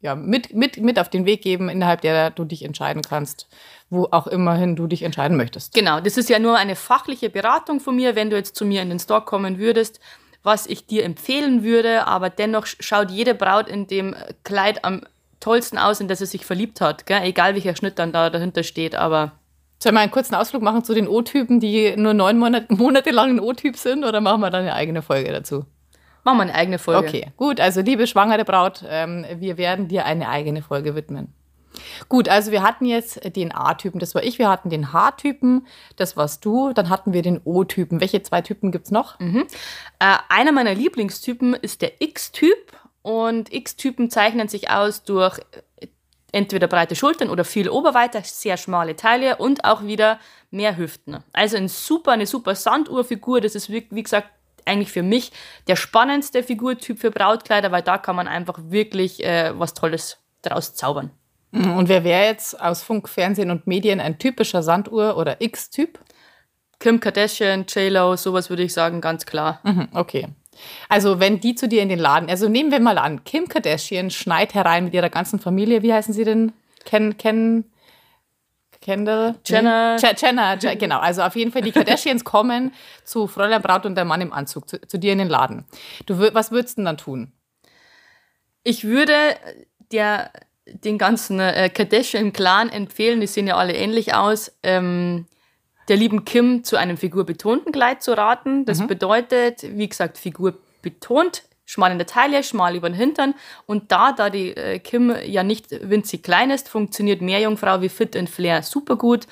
ja, 0.00 0.14
mit, 0.14 0.54
mit, 0.54 0.76
mit 0.76 0.96
auf 0.98 1.08
den 1.08 1.24
Weg 1.24 1.40
geben, 1.42 1.70
innerhalb 1.70 2.02
der 2.02 2.30
du 2.30 2.44
dich 2.44 2.64
entscheiden 2.64 3.02
kannst, 3.02 3.48
wo 3.88 4.08
auch 4.10 4.26
immerhin 4.26 4.76
du 4.76 4.86
dich 4.86 5.02
entscheiden 5.02 5.38
möchtest. 5.38 5.74
Genau, 5.74 6.00
das 6.00 6.18
ist 6.18 6.28
ja 6.28 6.38
nur 6.38 6.56
eine 6.56 6.76
fachliche 6.76 7.30
Beratung 7.30 7.80
von 7.80 7.96
mir, 7.96 8.14
wenn 8.14 8.30
du 8.30 8.36
jetzt 8.36 8.54
zu 8.56 8.66
mir 8.66 8.82
in 8.82 8.90
den 8.90 9.00
Store 9.00 9.22
kommen 9.22 9.58
würdest 9.58 10.00
was 10.42 10.66
ich 10.66 10.86
dir 10.86 11.04
empfehlen 11.04 11.62
würde, 11.62 12.06
aber 12.06 12.30
dennoch 12.30 12.66
schaut 12.66 13.10
jede 13.10 13.34
Braut 13.34 13.68
in 13.68 13.86
dem 13.86 14.14
Kleid 14.44 14.84
am 14.84 15.02
tollsten 15.40 15.78
aus, 15.78 16.00
in 16.00 16.08
das 16.08 16.18
sie 16.18 16.26
sich 16.26 16.44
verliebt 16.44 16.80
hat. 16.80 17.06
Gell? 17.06 17.22
Egal 17.22 17.54
welcher 17.54 17.76
Schnitt 17.76 17.98
dann 17.98 18.12
da 18.12 18.30
dahinter 18.30 18.62
steht, 18.62 18.94
aber. 18.94 19.32
Sollen 19.80 19.94
wir 19.94 20.00
einen 20.00 20.10
kurzen 20.10 20.34
Ausflug 20.34 20.60
machen 20.62 20.82
zu 20.82 20.92
den 20.92 21.06
O-Typen, 21.06 21.60
die 21.60 21.94
nur 21.96 22.12
neun 22.12 22.38
Monate, 22.38 22.66
Monate 22.74 23.10
lang 23.10 23.36
ein 23.36 23.40
O-Typ 23.40 23.76
sind, 23.76 24.04
oder 24.04 24.20
machen 24.20 24.40
wir 24.40 24.50
dann 24.50 24.62
eine 24.62 24.74
eigene 24.74 25.02
Folge 25.02 25.30
dazu? 25.30 25.64
Machen 26.24 26.38
wir 26.38 26.42
eine 26.42 26.54
eigene 26.54 26.78
Folge. 26.78 27.08
Okay, 27.08 27.26
gut. 27.36 27.60
Also, 27.60 27.80
liebe 27.80 28.06
schwangere 28.08 28.44
Braut, 28.44 28.84
ähm, 28.88 29.24
wir 29.36 29.56
werden 29.56 29.86
dir 29.86 30.04
eine 30.04 30.28
eigene 30.28 30.62
Folge 30.62 30.96
widmen. 30.96 31.32
Gut, 32.08 32.28
also 32.28 32.52
wir 32.52 32.62
hatten 32.62 32.84
jetzt 32.84 33.20
den 33.36 33.54
A-Typen, 33.54 33.98
das 33.98 34.14
war 34.14 34.22
ich, 34.22 34.38
wir 34.38 34.48
hatten 34.48 34.70
den 34.70 34.92
H-Typen, 34.92 35.66
das 35.96 36.16
warst 36.16 36.44
du, 36.44 36.72
dann 36.72 36.88
hatten 36.88 37.12
wir 37.12 37.22
den 37.22 37.40
O-Typen. 37.44 38.00
Welche 38.00 38.22
zwei 38.22 38.42
Typen 38.42 38.72
gibt 38.72 38.86
es 38.86 38.90
noch? 38.90 39.18
Mhm. 39.20 39.46
Äh, 39.98 40.16
einer 40.28 40.52
meiner 40.52 40.74
Lieblingstypen 40.74 41.54
ist 41.54 41.82
der 41.82 42.00
X-Typ 42.00 42.76
und 43.02 43.52
X-Typen 43.52 44.10
zeichnen 44.10 44.48
sich 44.48 44.70
aus 44.70 45.02
durch 45.02 45.38
äh, 45.80 45.86
entweder 46.32 46.66
breite 46.66 46.94
Schultern 46.94 47.30
oder 47.30 47.44
viel 47.44 47.68
Oberweite, 47.68 48.20
sehr 48.24 48.56
schmale 48.56 48.96
Taille 48.96 49.36
und 49.36 49.64
auch 49.64 49.84
wieder 49.84 50.18
mehr 50.50 50.76
Hüften. 50.76 51.24
Also 51.32 51.56
ein 51.56 51.68
super, 51.68 52.12
eine 52.12 52.26
super 52.26 52.54
Sanduhrfigur, 52.54 53.40
das 53.40 53.54
ist 53.54 53.70
wie, 53.70 53.86
wie 53.90 54.02
gesagt 54.02 54.28
eigentlich 54.66 54.92
für 54.92 55.02
mich 55.02 55.32
der 55.66 55.76
spannendste 55.76 56.42
Figurtyp 56.42 56.98
für 56.98 57.10
Brautkleider, 57.10 57.72
weil 57.72 57.82
da 57.82 57.98
kann 57.98 58.16
man 58.16 58.28
einfach 58.28 58.58
wirklich 58.64 59.24
äh, 59.24 59.58
was 59.58 59.74
Tolles 59.74 60.18
draus 60.42 60.74
zaubern. 60.74 61.10
Und 61.52 61.88
wer 61.88 62.04
wäre 62.04 62.26
jetzt 62.26 62.60
aus 62.60 62.82
Funk, 62.82 63.08
Fernsehen 63.08 63.50
und 63.50 63.66
Medien 63.66 64.00
ein 64.00 64.18
typischer 64.18 64.62
Sanduhr- 64.62 65.16
oder 65.16 65.40
X-Typ? 65.40 65.98
Kim 66.78 67.00
Kardashian, 67.00 67.64
J-Lo, 67.66 68.16
sowas 68.16 68.50
würde 68.50 68.62
ich 68.62 68.72
sagen, 68.72 69.00
ganz 69.00 69.26
klar. 69.26 69.60
Mhm, 69.64 69.88
okay. 69.94 70.28
Also 70.88 71.20
wenn 71.20 71.40
die 71.40 71.54
zu 71.54 71.68
dir 71.68 71.82
in 71.82 71.88
den 71.88 71.98
Laden, 71.98 72.28
also 72.28 72.48
nehmen 72.48 72.70
wir 72.70 72.80
mal 72.80 72.98
an, 72.98 73.24
Kim 73.24 73.48
Kardashian 73.48 74.10
schneit 74.10 74.54
herein 74.54 74.84
mit 74.84 74.94
ihrer 74.94 75.10
ganzen 75.10 75.38
Familie, 75.38 75.82
wie 75.82 75.92
heißen 75.92 76.14
sie 76.14 76.24
denn? 76.24 76.52
Ken, 76.84 77.16
Ken, 77.16 77.64
Kendall? 78.80 79.34
Jenner. 79.44 79.96
Nee? 79.96 80.14
Jenner, 80.16 80.56
genau. 80.56 80.98
Also 80.98 81.22
auf 81.22 81.36
jeden 81.36 81.52
Fall, 81.52 81.62
die 81.62 81.72
Kardashians 81.72 82.24
kommen 82.24 82.72
zu 83.04 83.26
Fräulein 83.26 83.62
Braut 83.62 83.86
und 83.86 83.94
der 83.94 84.04
Mann 84.04 84.20
im 84.20 84.32
Anzug, 84.32 84.68
zu, 84.68 84.80
zu 84.80 84.98
dir 84.98 85.12
in 85.12 85.18
den 85.18 85.28
Laden. 85.28 85.64
Du, 86.06 86.18
was 86.32 86.50
würdest 86.50 86.76
du 86.76 86.80
denn 86.80 86.86
dann 86.86 86.98
tun? 86.98 87.32
Ich 88.62 88.84
würde 88.84 89.14
der 89.92 90.30
den 90.84 90.98
ganzen 90.98 91.40
äh, 91.40 91.70
Kardashian-Clan 91.72 92.70
empfehlen, 92.70 93.20
die 93.20 93.26
sehen 93.26 93.46
ja 93.46 93.56
alle 93.56 93.74
ähnlich 93.74 94.14
aus, 94.14 94.52
ähm, 94.62 95.26
der 95.88 95.96
lieben 95.96 96.24
Kim 96.24 96.64
zu 96.64 96.76
einem 96.76 96.96
figurbetonten 96.96 97.72
Kleid 97.72 98.02
zu 98.02 98.16
raten. 98.16 98.64
Das 98.64 98.80
mhm. 98.80 98.88
bedeutet, 98.88 99.62
wie 99.76 99.88
gesagt, 99.88 100.18
Figur 100.18 100.54
betont, 100.82 101.44
schmal 101.64 101.92
in 101.92 101.98
der 101.98 102.06
Taille, 102.06 102.42
schmal 102.42 102.76
über 102.76 102.88
den 102.88 102.96
Hintern. 102.96 103.34
Und 103.66 103.90
da, 103.90 104.12
da 104.12 104.30
die 104.30 104.56
äh, 104.56 104.78
Kim 104.78 105.14
ja 105.24 105.42
nicht 105.42 105.70
winzig 105.88 106.22
klein 106.22 106.50
ist, 106.50 106.68
funktioniert 106.68 107.20
Meerjungfrau 107.20 107.80
wie 107.80 107.88
Fit 107.88 108.16
and 108.16 108.28
Flair 108.28 108.62
super 108.62 108.96
gut. 108.96 109.26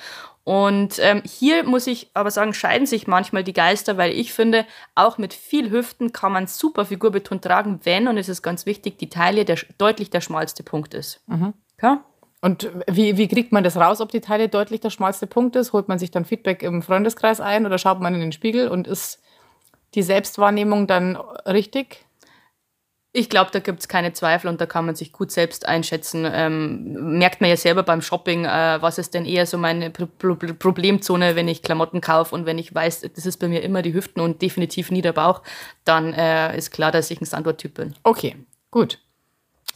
Und 0.47 0.99
ähm, 0.99 1.23
hier 1.25 1.65
muss 1.65 1.87
ich 1.87 2.09
aber 2.13 2.31
sagen, 2.31 2.53
scheiden 2.53 2.87
sich 2.87 3.05
manchmal 3.05 3.43
die 3.43 3.51
Geister, 3.51 3.97
weil 3.97 4.13
ich 4.13 4.31
finde, 4.31 4.65
auch 4.95 5.17
mit 5.17 5.33
viel 5.33 5.71
Hüften 5.71 6.13
kann 6.13 6.31
man 6.31 6.47
super 6.47 6.85
figurbetont 6.85 7.43
tragen, 7.43 7.81
wenn, 7.83 8.07
und 8.07 8.17
es 8.17 8.29
ist 8.29 8.43
ganz 8.43 8.65
wichtig, 8.65 8.97
die 8.97 9.09
Taille 9.09 9.43
der, 9.43 9.57
deutlich 9.77 10.09
der 10.09 10.21
schmalste 10.21 10.63
Punkt 10.63 10.93
ist. 10.93 11.19
Mhm. 11.27 11.53
Ja? 11.81 12.05
Und 12.39 12.71
wie, 12.89 13.17
wie 13.17 13.27
kriegt 13.27 13.51
man 13.51 13.65
das 13.65 13.75
raus, 13.75 13.99
ob 13.99 14.09
die 14.09 14.21
Taille 14.21 14.47
deutlich 14.47 14.79
der 14.79 14.89
schmalste 14.89 15.27
Punkt 15.27 15.57
ist? 15.57 15.73
Holt 15.73 15.89
man 15.89 15.99
sich 15.99 16.11
dann 16.11 16.23
Feedback 16.23 16.63
im 16.63 16.81
Freundeskreis 16.81 17.41
ein 17.41 17.65
oder 17.65 17.77
schaut 17.77 17.99
man 17.99 18.13
in 18.13 18.21
den 18.21 18.31
Spiegel 18.31 18.69
und 18.69 18.87
ist 18.87 19.21
die 19.95 20.03
Selbstwahrnehmung 20.03 20.87
dann 20.87 21.17
richtig? 21.45 22.05
Ich 23.17 23.31
glaube, 23.31 23.49
da 23.51 23.57
gibt 23.57 23.79
es 23.79 23.87
keine 23.87 24.13
Zweifel 24.13 24.47
und 24.47 24.61
da 24.61 24.67
kann 24.67 24.85
man 24.85 24.93
sich 24.93 25.11
gut 25.11 25.31
selbst 25.31 25.67
einschätzen. 25.67 26.29
Ähm, 26.31 27.17
merkt 27.17 27.41
man 27.41 27.49
ja 27.49 27.57
selber 27.57 27.81
beim 27.81 28.03
Shopping, 28.03 28.45
äh, 28.45 28.77
was 28.79 28.99
ist 28.99 29.15
denn 29.15 29.25
eher 29.25 29.47
so 29.47 29.57
meine 29.57 29.89
Pro 29.89 30.05
Pro 30.05 30.35
Problemzone, 30.35 31.35
wenn 31.35 31.47
ich 31.47 31.63
Klamotten 31.63 31.99
kaufe 31.99 32.35
und 32.35 32.45
wenn 32.45 32.59
ich 32.59 32.75
weiß, 32.75 33.09
das 33.15 33.25
ist 33.25 33.37
bei 33.37 33.47
mir 33.47 33.63
immer 33.63 33.81
die 33.81 33.95
Hüften 33.95 34.21
und 34.21 34.43
definitiv 34.43 34.91
nie 34.91 35.01
der 35.01 35.13
Bauch, 35.13 35.41
dann 35.83 36.13
äh, 36.13 36.55
ist 36.55 36.69
klar, 36.69 36.91
dass 36.91 37.09
ich 37.09 37.19
ein 37.19 37.25
Standorttyp 37.25 37.73
bin. 37.73 37.95
Okay, 38.03 38.35
gut. 38.69 38.99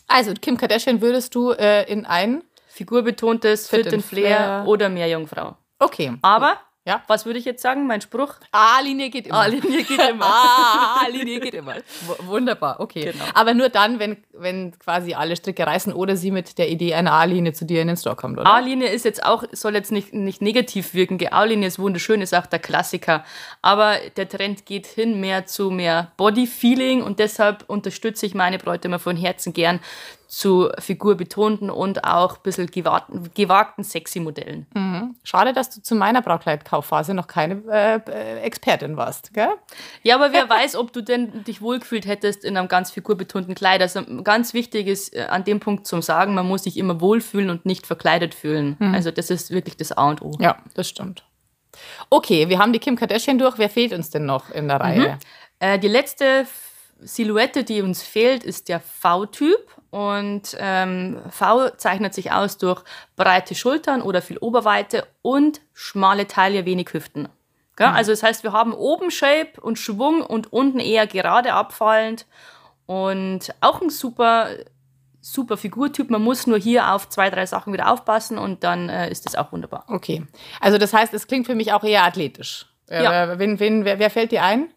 Also, 0.07 0.36
Kim 0.39 0.57
Kardashian 0.57 1.01
würdest 1.01 1.33
du 1.33 1.50
äh, 1.53 1.91
in 1.91 2.05
ein 2.05 2.43
figurbetontes 2.67 3.67
Fit, 3.67 3.86
Fit 3.86 3.93
and 3.95 4.05
Flair, 4.05 4.38
Flair 4.38 4.63
oder 4.67 4.88
Meerjungfrau. 4.89 5.57
Okay. 5.79 6.13
Aber 6.21 6.60
ja. 6.85 7.03
Was 7.07 7.25
würde 7.25 7.38
ich 7.38 7.45
jetzt 7.45 7.61
sagen? 7.61 7.85
Mein 7.85 8.01
Spruch? 8.01 8.35
A-Linie 8.51 9.09
geht 9.11 9.27
immer. 9.27 9.39
A-Linie 9.41 9.83
geht 9.83 10.00
immer. 10.09 10.25
A-Linie 10.25 11.39
geht 11.39 11.53
immer. 11.53 11.75
Wunderbar, 12.25 12.79
okay. 12.79 13.11
Genau. 13.11 13.23
Aber 13.35 13.53
nur 13.53 13.69
dann, 13.69 14.00
wenn, 14.00 14.17
wenn 14.33 14.77
quasi 14.79 15.13
alle 15.13 15.35
Stricke 15.35 15.65
reißen 15.65 15.93
oder 15.93 16.15
sie 16.15 16.31
mit 16.31 16.57
der 16.57 16.69
Idee 16.69 16.95
einer 16.95 17.13
A-Linie 17.13 17.53
zu 17.53 17.65
dir 17.65 17.81
in 17.81 17.88
den 17.88 17.97
Store 17.97 18.15
kommt, 18.15 18.39
oder? 18.39 18.51
A-Linie 18.51 18.89
ist 18.89 19.05
jetzt 19.05 19.23
auch, 19.23 19.43
soll 19.51 19.75
jetzt 19.75 19.91
nicht, 19.91 20.13
nicht 20.13 20.41
negativ 20.41 20.95
wirken. 20.95 21.19
A-Linie 21.31 21.67
ist 21.67 21.77
wunderschön, 21.77 22.21
ist 22.21 22.33
auch 22.33 22.47
der 22.47 22.59
Klassiker. 22.59 23.23
Aber 23.61 23.97
der 24.17 24.27
Trend 24.27 24.65
geht 24.65 24.88
hin 24.88 25.19
mehr 25.19 25.45
zu 25.45 25.69
mehr 25.69 26.11
Body-Feeling 26.17 27.03
und 27.03 27.19
deshalb 27.19 27.69
unterstütze 27.69 28.25
ich 28.25 28.33
meine 28.33 28.57
Bräute 28.57 28.88
immer 28.88 29.00
von 29.00 29.15
Herzen 29.15 29.53
gern 29.53 29.79
zu 30.31 30.69
figurbetonten 30.79 31.69
und 31.69 32.05
auch 32.05 32.38
ein 32.38 32.41
bisschen 32.43 32.67
gewagten, 32.67 33.29
gewagten 33.33 33.83
sexy 33.83 34.21
Modellen. 34.21 34.65
Mhm. 34.73 35.15
Schade, 35.25 35.51
dass 35.51 35.69
du 35.71 35.81
zu 35.81 35.93
meiner 35.93 36.21
Brautkleidkaufphase 36.21 37.13
noch 37.13 37.27
keine 37.27 37.61
äh, 37.69 38.00
äh 38.09 38.39
Expertin 38.39 38.95
warst, 38.95 39.33
gell? 39.33 39.50
Ja, 40.03 40.15
aber 40.15 40.31
wer 40.31 40.50
weiß, 40.50 40.77
ob 40.77 40.93
du 40.93 41.01
denn 41.01 41.43
dich 41.43 41.61
wohlgefühlt 41.61 42.07
hättest 42.07 42.45
in 42.45 42.55
einem 42.55 42.69
ganz 42.69 42.91
figurbetonten 42.91 43.55
Kleid. 43.55 43.81
Also 43.81 44.05
ganz 44.23 44.53
wichtig 44.53 44.88
ist 44.88 45.13
äh, 45.13 45.23
an 45.29 45.43
dem 45.43 45.59
Punkt 45.59 45.85
zum 45.85 46.01
Sagen, 46.01 46.33
man 46.33 46.47
muss 46.47 46.63
sich 46.63 46.77
immer 46.77 47.01
wohlfühlen 47.01 47.50
und 47.50 47.65
nicht 47.65 47.85
verkleidet 47.85 48.33
fühlen. 48.33 48.77
Mhm. 48.79 48.93
Also 48.93 49.11
das 49.11 49.29
ist 49.31 49.51
wirklich 49.51 49.75
das 49.75 49.91
A 49.91 50.11
und 50.11 50.21
O. 50.21 50.31
Ja, 50.39 50.59
das 50.75 50.88
stimmt. 50.88 51.25
Okay, 52.09 52.47
wir 52.47 52.57
haben 52.57 52.71
die 52.71 52.79
Kim 52.79 52.95
Kardashian 52.95 53.38
durch. 53.38 53.57
Wer 53.57 53.69
fehlt 53.69 53.91
uns 53.91 54.11
denn 54.11 54.25
noch 54.25 54.50
in 54.50 54.69
der 54.69 54.79
Reihe? 54.79 55.09
Mhm. 55.09 55.17
Äh, 55.59 55.77
die 55.77 55.89
letzte 55.89 56.47
Silhouette, 57.01 57.65
die 57.65 57.81
uns 57.81 58.01
fehlt, 58.01 58.45
ist 58.45 58.69
der 58.69 58.79
V-Typ. 58.79 59.59
Und 59.91 60.55
ähm, 60.57 61.21
V 61.29 61.69
zeichnet 61.71 62.13
sich 62.13 62.31
aus 62.31 62.57
durch 62.57 62.81
breite 63.17 63.55
Schultern 63.55 64.01
oder 64.01 64.21
viel 64.21 64.38
Oberweite 64.38 65.05
und 65.21 65.62
schmale 65.74 66.27
Taille, 66.27 66.65
wenig 66.65 66.93
Hüften. 66.93 67.27
Mhm. 67.77 67.95
Also 67.95 68.12
das 68.12 68.24
heißt, 68.24 68.43
wir 68.43 68.53
haben 68.53 68.74
oben 68.74 69.12
Shape 69.12 69.60
und 69.62 69.77
Schwung 69.77 70.21
und 70.21 70.53
unten 70.53 70.79
eher 70.79 71.07
gerade 71.07 71.53
abfallend. 71.53 72.25
Und 72.86 73.53
auch 73.62 73.81
ein 73.81 73.89
super, 73.89 74.48
super 75.19 75.57
Figurtyp. 75.57 76.10
Man 76.10 76.21
muss 76.21 76.48
nur 76.48 76.57
hier 76.57 76.93
auf 76.93 77.10
zwei, 77.10 77.29
drei 77.29 77.45
Sachen 77.45 77.74
wieder 77.74 77.91
aufpassen 77.91 78.38
und 78.38 78.63
dann 78.63 78.89
äh, 78.89 79.10
ist 79.10 79.25
das 79.25 79.36
auch 79.36 79.51
wunderbar. 79.51 79.86
Okay. 79.88 80.25
Also 80.60 80.77
das 80.77 80.93
heißt, 80.93 81.13
es 81.13 81.27
klingt 81.27 81.45
für 81.45 81.55
mich 81.55 81.74
auch 81.74 81.83
eher 81.83 82.03
athletisch. 82.03 82.65
Ja. 82.89 83.33
Äh, 83.33 83.39
wen, 83.39 83.60
wen, 83.60 83.86
wer, 83.86 84.00
wer 84.00 84.10
fällt 84.10 84.31
dir 84.31 84.43
ein? 84.43 84.69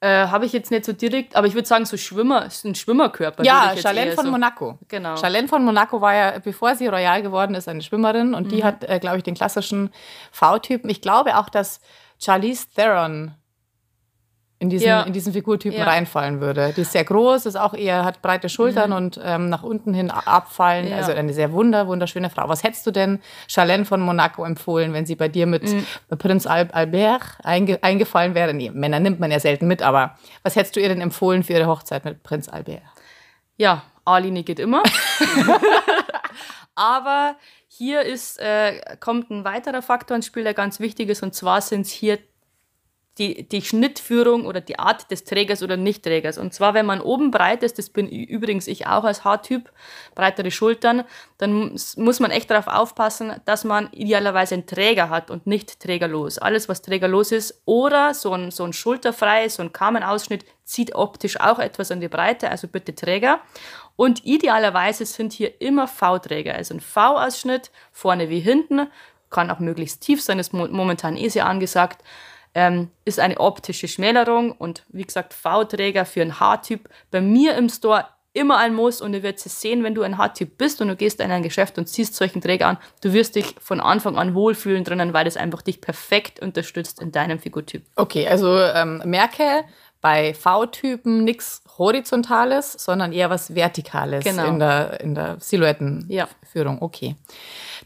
Äh, 0.00 0.28
Habe 0.28 0.46
ich 0.46 0.52
jetzt 0.52 0.70
nicht 0.70 0.84
so 0.84 0.92
direkt, 0.92 1.34
aber 1.34 1.48
ich 1.48 1.54
würde 1.54 1.66
sagen, 1.66 1.84
so 1.84 1.96
Schwimmer, 1.96 2.46
ist 2.46 2.64
ein 2.64 2.76
Schwimmerkörper. 2.76 3.42
Ja, 3.42 3.74
Charlene 3.76 4.12
von 4.12 4.26
so. 4.26 4.30
Monaco. 4.30 4.78
Genau. 4.86 5.16
Charlene 5.16 5.48
von 5.48 5.64
Monaco 5.64 6.00
war 6.00 6.14
ja, 6.14 6.38
bevor 6.38 6.76
sie 6.76 6.86
royal 6.86 7.20
geworden 7.22 7.56
ist, 7.56 7.68
eine 7.68 7.82
Schwimmerin 7.82 8.32
und 8.34 8.46
mhm. 8.46 8.50
die 8.50 8.64
hat, 8.64 8.84
äh, 8.84 9.00
glaube 9.00 9.16
ich, 9.16 9.24
den 9.24 9.34
klassischen 9.34 9.90
V-Typen. 10.30 10.88
Ich 10.88 11.00
glaube 11.00 11.36
auch, 11.36 11.48
dass 11.48 11.80
Charlize 12.20 12.66
Theron 12.76 13.34
in 14.60 14.70
diesen, 14.70 14.88
ja. 14.88 15.02
in 15.02 15.12
diesen 15.12 15.32
Figurtypen 15.32 15.78
ja. 15.78 15.84
reinfallen 15.84 16.40
würde. 16.40 16.72
Die 16.76 16.80
ist 16.80 16.90
sehr 16.90 17.04
groß, 17.04 17.46
ist 17.46 17.56
auch 17.56 17.74
eher, 17.74 18.04
hat 18.04 18.22
breite 18.22 18.48
Schultern 18.48 18.90
mhm. 18.90 18.96
und 18.96 19.20
ähm, 19.22 19.48
nach 19.48 19.62
unten 19.62 19.94
hin 19.94 20.10
abfallen. 20.10 20.88
Ja. 20.88 20.96
Also 20.96 21.12
eine 21.12 21.32
sehr 21.32 21.52
wunder, 21.52 21.86
wunderschöne 21.86 22.28
Frau. 22.28 22.48
Was 22.48 22.64
hättest 22.64 22.84
du 22.84 22.90
denn 22.90 23.20
Charlene 23.46 23.84
von 23.84 24.00
Monaco 24.00 24.44
empfohlen, 24.44 24.92
wenn 24.92 25.06
sie 25.06 25.14
bei 25.14 25.28
dir 25.28 25.46
mit 25.46 25.62
mhm. 25.62 25.86
Prinz 26.18 26.46
Albert 26.46 27.22
einge 27.44 27.78
eingefallen 27.82 28.34
wäre? 28.34 28.52
Nee, 28.52 28.70
Männer 28.70 28.98
nimmt 28.98 29.20
man 29.20 29.30
ja 29.30 29.38
selten 29.38 29.68
mit, 29.68 29.80
aber 29.80 30.16
was 30.42 30.56
hättest 30.56 30.74
du 30.74 30.80
ihr 30.80 30.88
denn 30.88 31.00
empfohlen 31.00 31.44
für 31.44 31.52
ihre 31.52 31.66
Hochzeit 31.66 32.04
mit 32.04 32.24
Prinz 32.24 32.48
Albert? 32.48 32.82
Ja, 33.56 33.82
A-Linie 34.04 34.42
geht 34.42 34.58
immer. 34.58 34.82
aber 36.74 37.36
hier 37.68 38.02
ist, 38.02 38.40
äh, 38.40 38.96
kommt 38.98 39.30
ein 39.30 39.44
weiterer 39.44 39.82
Faktor 39.82 40.16
ins 40.16 40.26
Spiel, 40.26 40.42
der 40.42 40.54
ganz 40.54 40.80
wichtig 40.80 41.08
ist, 41.10 41.22
und 41.22 41.32
zwar 41.32 41.60
sind 41.60 41.82
es 41.82 41.92
hier 41.92 42.18
die, 43.18 43.48
die 43.48 43.62
Schnittführung 43.62 44.46
oder 44.46 44.60
die 44.60 44.78
Art 44.78 45.10
des 45.10 45.24
Trägers 45.24 45.62
oder 45.62 45.76
Nichtträgers. 45.76 46.38
Und 46.38 46.54
zwar, 46.54 46.74
wenn 46.74 46.86
man 46.86 47.00
oben 47.00 47.30
breit 47.30 47.62
ist, 47.62 47.78
das 47.78 47.90
bin 47.90 48.08
übrigens 48.08 48.66
ich 48.68 48.86
auch 48.86 49.04
als 49.04 49.24
Haartyp, 49.24 49.70
breitere 50.14 50.50
Schultern, 50.50 51.04
dann 51.38 51.76
muss 51.96 52.20
man 52.20 52.30
echt 52.30 52.50
darauf 52.50 52.68
aufpassen, 52.68 53.34
dass 53.44 53.64
man 53.64 53.92
idealerweise 53.92 54.54
einen 54.54 54.66
Träger 54.66 55.10
hat 55.10 55.30
und 55.30 55.46
nicht 55.46 55.80
trägerlos. 55.80 56.38
Alles, 56.38 56.68
was 56.68 56.82
trägerlos 56.82 57.32
ist, 57.32 57.60
oder 57.64 58.14
so 58.14 58.32
ein, 58.32 58.50
so 58.50 58.64
ein 58.64 58.72
schulterfreies, 58.72 59.56
so 59.56 59.62
ein 59.62 59.72
Kamenausschnitt, 59.72 60.44
zieht 60.64 60.94
optisch 60.94 61.40
auch 61.40 61.58
etwas 61.58 61.90
an 61.90 62.00
die 62.00 62.08
Breite, 62.08 62.50
also 62.50 62.68
bitte 62.68 62.94
Träger. 62.94 63.40
Und 63.96 64.24
idealerweise 64.24 65.06
sind 65.06 65.32
hier 65.32 65.60
immer 65.60 65.88
V-Träger, 65.88 66.54
also 66.54 66.74
ein 66.74 66.80
V-Ausschnitt, 66.80 67.70
vorne 67.90 68.28
wie 68.28 68.40
hinten, 68.40 68.86
kann 69.30 69.50
auch 69.50 69.58
möglichst 69.58 70.02
tief 70.02 70.22
sein, 70.22 70.38
ist 70.38 70.52
momentan 70.52 71.16
eh 71.16 71.28
sehr 71.28 71.46
angesagt 71.46 72.02
ähm, 72.54 72.90
ist 73.04 73.20
eine 73.20 73.38
optische 73.38 73.88
Schmälerung 73.88 74.52
und 74.52 74.84
wie 74.88 75.04
gesagt, 75.04 75.34
V-Träger 75.34 76.04
für 76.04 76.22
einen 76.22 76.40
Haartyp. 76.40 76.88
Bei 77.10 77.20
mir 77.20 77.56
im 77.56 77.68
Store 77.68 78.06
immer 78.32 78.58
ein 78.58 78.74
Muss 78.74 79.00
und 79.00 79.14
ihr 79.14 79.22
werdet 79.22 79.44
es 79.44 79.60
sehen, 79.60 79.82
wenn 79.82 79.94
du 79.94 80.02
ein 80.02 80.18
Haartyp 80.18 80.58
bist 80.58 80.80
und 80.80 80.88
du 80.88 80.96
gehst 80.96 81.20
in 81.20 81.30
ein 81.30 81.42
Geschäft 81.42 81.78
und 81.78 81.86
ziehst 81.88 82.14
solchen 82.14 82.40
Träger 82.40 82.68
an, 82.68 82.78
du 83.00 83.12
wirst 83.12 83.34
dich 83.34 83.54
von 83.60 83.80
Anfang 83.80 84.16
an 84.16 84.34
wohlfühlen 84.34 84.84
drinnen, 84.84 85.12
weil 85.12 85.26
es 85.26 85.36
einfach 85.36 85.62
dich 85.62 85.80
perfekt 85.80 86.40
unterstützt 86.40 87.00
in 87.00 87.10
deinem 87.10 87.38
Figurtyp. 87.38 87.84
Okay, 87.96 88.28
also 88.28 88.58
ähm, 88.58 89.02
merke 89.04 89.64
bei 90.00 90.32
V-Typen 90.34 91.24
nichts 91.24 91.62
Horizontales, 91.76 92.72
sondern 92.72 93.12
eher 93.12 93.30
was 93.30 93.54
Vertikales 93.54 94.24
genau. 94.24 94.46
in 94.46 94.58
der, 94.58 95.00
in 95.00 95.14
der 95.14 95.36
Silhouettenführung. 95.40 96.76
Ja. 96.76 96.82
Okay. 96.82 97.16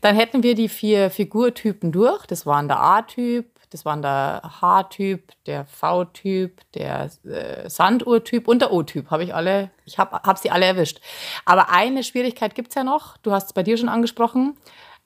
Dann 0.03 0.15
hätten 0.15 0.43
wir 0.43 0.55
die 0.55 0.69
vier 0.69 1.11
Figurtypen 1.11 1.93
durch. 1.93 2.27
Das 2.27 2.45
waren 2.45 2.69
der 2.69 2.81
A-Typ, 2.81 3.47
das 3.73 3.87
waren 3.87 4.03
der 4.03 4.43
H-Typ, 4.61 5.33
der 5.47 5.65
V-Typ, 5.65 6.61
der 6.75 7.11
äh, 7.25 7.71
Sanduhr-Typ 7.71 8.47
und 8.47 8.61
der 8.61 8.71
O-Typ. 8.71 9.11
Habe 9.11 9.25
ich 9.25 9.35
alle, 9.35 9.71
ich 9.87 9.99
habe 9.99 10.21
hab 10.23 10.39
sie 10.39 10.51
alle 10.51 10.67
erwischt. 10.67 11.01
Aber 11.47 11.71
eine 11.71 12.03
Schwierigkeit 12.03 12.55
gibt 12.55 12.69
es 12.69 12.75
ja 12.75 12.85
noch. 12.85 13.17
Du 13.19 13.33
hast 13.33 13.47
es 13.47 13.53
bei 13.55 13.63
dir 13.63 13.79
schon 13.79 13.89
angesprochen. 13.89 14.59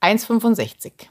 1,65. 0.03 1.09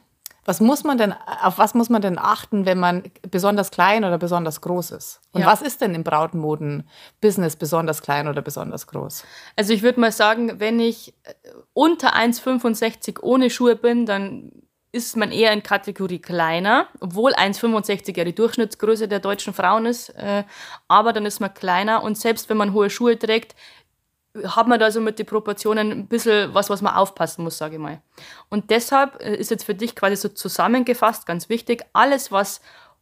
Was 0.47 0.59
muss 0.59 0.83
man 0.83 0.99
denn, 0.99 1.15
auf 1.41 1.57
was 1.57 1.73
muss 1.73 1.89
man 1.89 2.03
denn 2.03 2.19
achten, 2.19 2.67
wenn 2.67 2.77
man 2.77 3.03
besonders 3.31 3.71
klein 3.71 4.03
oder 4.03 4.19
besonders 4.19 4.61
groß 4.61 4.91
ist? 4.91 5.21
Und 5.31 5.41
ja. 5.41 5.47
was 5.47 5.63
ist 5.63 5.81
denn 5.81 5.95
im 5.95 6.03
Brautmoden-Business 6.03 7.55
besonders 7.55 8.03
klein 8.03 8.27
oder 8.27 8.43
besonders 8.43 8.85
groß? 8.85 9.23
Also 9.55 9.73
ich 9.73 9.81
würde 9.81 9.99
mal 9.99 10.11
sagen, 10.11 10.59
wenn 10.59 10.79
ich 10.79 11.15
äh, 11.23 11.33
unter 11.73 12.15
1,65 12.15 13.21
ohne 13.23 13.49
Schuhe 13.49 13.75
bin, 13.75 14.05
dann 14.05 14.51
ist 14.95 15.17
man 15.17 15.31
eher 15.31 15.51
in 15.51 15.61
Kategorie 15.61 16.19
kleiner, 16.19 16.87
obwohl 17.01 17.33
1,65 17.33 18.17
ja 18.17 18.23
die 18.23 18.33
Durchschnittsgröße 18.33 19.09
der 19.09 19.19
deutschen 19.19 19.53
Frauen 19.53 19.85
ist. 19.85 20.09
Äh, 20.11 20.45
aber 20.87 21.11
dann 21.11 21.25
ist 21.25 21.41
man 21.41 21.53
kleiner 21.53 22.01
und 22.01 22.17
selbst 22.17 22.49
wenn 22.49 22.55
man 22.55 22.71
hohe 22.71 22.89
Schuhe 22.89 23.19
trägt, 23.19 23.55
hat 24.43 24.67
man 24.67 24.79
da 24.79 24.91
so 24.91 25.01
mit 25.01 25.19
den 25.19 25.25
Proportionen 25.25 25.91
ein 25.91 26.07
bisschen 26.07 26.53
was, 26.53 26.69
was 26.69 26.81
man 26.81 26.95
aufpassen 26.95 27.43
muss, 27.43 27.57
sage 27.57 27.75
ich 27.75 27.81
mal. 27.81 28.01
Und 28.49 28.69
deshalb 28.69 29.21
äh, 29.21 29.35
ist 29.35 29.51
jetzt 29.51 29.65
für 29.65 29.75
dich 29.75 29.95
quasi 29.95 30.15
so 30.15 30.29
zusammengefasst 30.29 31.25
ganz 31.25 31.49
wichtig, 31.49 31.83
alles, 31.91 32.31
was 32.31 32.61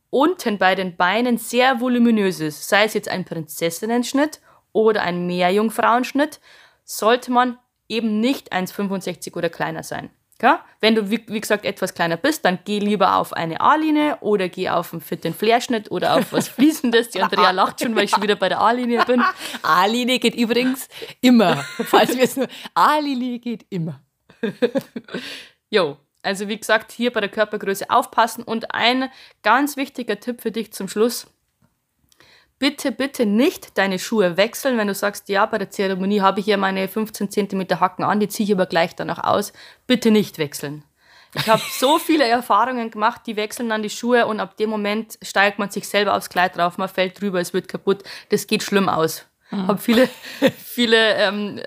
unten 0.09 0.57
bei 0.57 0.73
den 0.73 0.95
Beinen 0.95 1.37
sehr 1.37 1.79
voluminös 1.79 2.39
ist, 2.39 2.67
sei 2.67 2.85
es 2.85 2.95
jetzt 2.95 3.09
ein 3.09 3.23
Prinzessinnenschnitt 3.23 4.41
oder 4.71 5.03
ein 5.03 5.27
Meerjungfrauenschnitt, 5.27 6.39
sollte 6.85 7.31
man 7.31 7.59
eben 7.87 8.19
nicht 8.19 8.51
1,65 8.51 9.35
oder 9.35 9.49
kleiner 9.49 9.83
sein. 9.83 10.09
Ja? 10.41 10.65
Wenn 10.81 10.95
du, 10.95 11.09
wie, 11.09 11.23
wie, 11.27 11.39
gesagt, 11.39 11.63
etwas 11.63 11.93
kleiner 11.93 12.17
bist, 12.17 12.43
dann 12.43 12.59
geh 12.65 12.79
lieber 12.79 13.15
auf 13.15 13.33
eine 13.33 13.61
A-Linie 13.61 14.17
oder 14.21 14.49
geh 14.49 14.69
auf 14.69 14.91
einen 14.91 15.01
fitten 15.01 15.33
Flairschnitt 15.33 15.89
oder 15.91 16.15
auf 16.15 16.33
was 16.33 16.47
Fließendes. 16.49 17.09
Die 17.09 17.21
Andrea 17.21 17.51
lacht 17.51 17.81
schon, 17.81 17.95
weil 17.95 18.05
ich 18.05 18.11
schon 18.11 18.23
wieder 18.23 18.35
bei 18.35 18.49
der 18.49 18.59
A-Linie 18.59 19.05
bin. 19.05 19.23
A-Linie 19.61 20.19
geht 20.19 20.35
übrigens 20.35 20.89
immer. 21.21 21.57
Falls 21.85 22.15
wir 22.15 22.23
es 22.23 22.35
nur. 22.35 22.47
A-Linie 22.73 23.39
geht 23.39 23.65
immer. 23.69 24.01
jo, 25.69 25.97
also 26.23 26.47
wie 26.47 26.57
gesagt, 26.57 26.91
hier 26.91 27.11
bei 27.11 27.19
der 27.19 27.29
Körpergröße 27.29 27.89
aufpassen. 27.89 28.43
Und 28.43 28.73
ein 28.73 29.09
ganz 29.43 29.77
wichtiger 29.77 30.19
Tipp 30.19 30.41
für 30.41 30.51
dich 30.51 30.73
zum 30.73 30.87
Schluss 30.87 31.27
bitte, 32.59 32.91
bitte 32.91 33.25
nicht 33.25 33.77
deine 33.77 33.99
Schuhe 33.99 34.37
wechseln, 34.37 34.77
wenn 34.77 34.87
du 34.87 34.95
sagst, 34.95 35.29
ja, 35.29 35.45
bei 35.45 35.57
der 35.57 35.69
Zeremonie 35.69 36.21
habe 36.21 36.39
ich 36.39 36.45
ja 36.45 36.57
meine 36.57 36.87
15 36.87 37.29
cm 37.29 37.79
Hacken 37.79 38.03
an, 38.03 38.19
die 38.19 38.27
ziehe 38.27 38.45
ich 38.45 38.53
aber 38.53 38.65
gleich 38.65 38.95
danach 38.95 39.23
aus. 39.23 39.53
Bitte 39.87 40.11
nicht 40.11 40.37
wechseln. 40.37 40.83
Ich 41.35 41.47
habe 41.47 41.61
so 41.79 41.99
viele 42.05 42.27
Erfahrungen 42.27 42.91
gemacht, 42.91 43.21
die 43.25 43.35
wechseln 43.35 43.69
dann 43.69 43.83
die 43.83 43.89
Schuhe 43.89 44.27
und 44.27 44.39
ab 44.39 44.57
dem 44.57 44.69
Moment 44.69 45.17
steigt 45.21 45.59
man 45.59 45.69
sich 45.69 45.87
selber 45.87 46.15
aufs 46.15 46.29
Kleid 46.29 46.57
drauf, 46.57 46.77
man 46.77 46.89
fällt 46.89 47.19
drüber, 47.19 47.39
es 47.39 47.53
wird 47.53 47.67
kaputt. 47.67 48.03
Das 48.29 48.47
geht 48.47 48.63
schlimm 48.63 48.89
aus. 48.89 49.25
Mhm. 49.51 49.67
Habe 49.67 49.79
viele, 49.79 50.09
viele 50.57 51.15
ähm, 51.15 51.61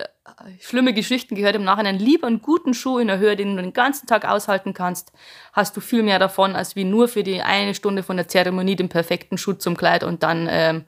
schlimme 0.59 0.93
Geschichten 0.93 1.35
gehört 1.35 1.55
im 1.55 1.63
Nachhinein. 1.63 1.99
Lieber 1.99 2.27
einen 2.27 2.41
guten 2.41 2.73
Schuh 2.73 2.99
in 2.99 3.07
der 3.07 3.19
Höhe, 3.19 3.35
den 3.35 3.55
du 3.55 3.61
den 3.61 3.73
ganzen 3.73 4.07
Tag 4.07 4.25
aushalten 4.27 4.73
kannst, 4.73 5.11
hast 5.53 5.75
du 5.77 5.81
viel 5.81 6.03
mehr 6.03 6.19
davon, 6.19 6.55
als 6.55 6.75
wie 6.75 6.83
nur 6.83 7.07
für 7.07 7.23
die 7.23 7.41
eine 7.41 7.73
Stunde 7.73 8.03
von 8.03 8.17
der 8.17 8.27
Zeremonie 8.27 8.75
den 8.75 8.89
perfekten 8.89 9.37
Schuh 9.37 9.53
zum 9.53 9.77
Kleid 9.77 10.03
und 10.03 10.23
dann 10.23 10.47
ähm, 10.49 10.85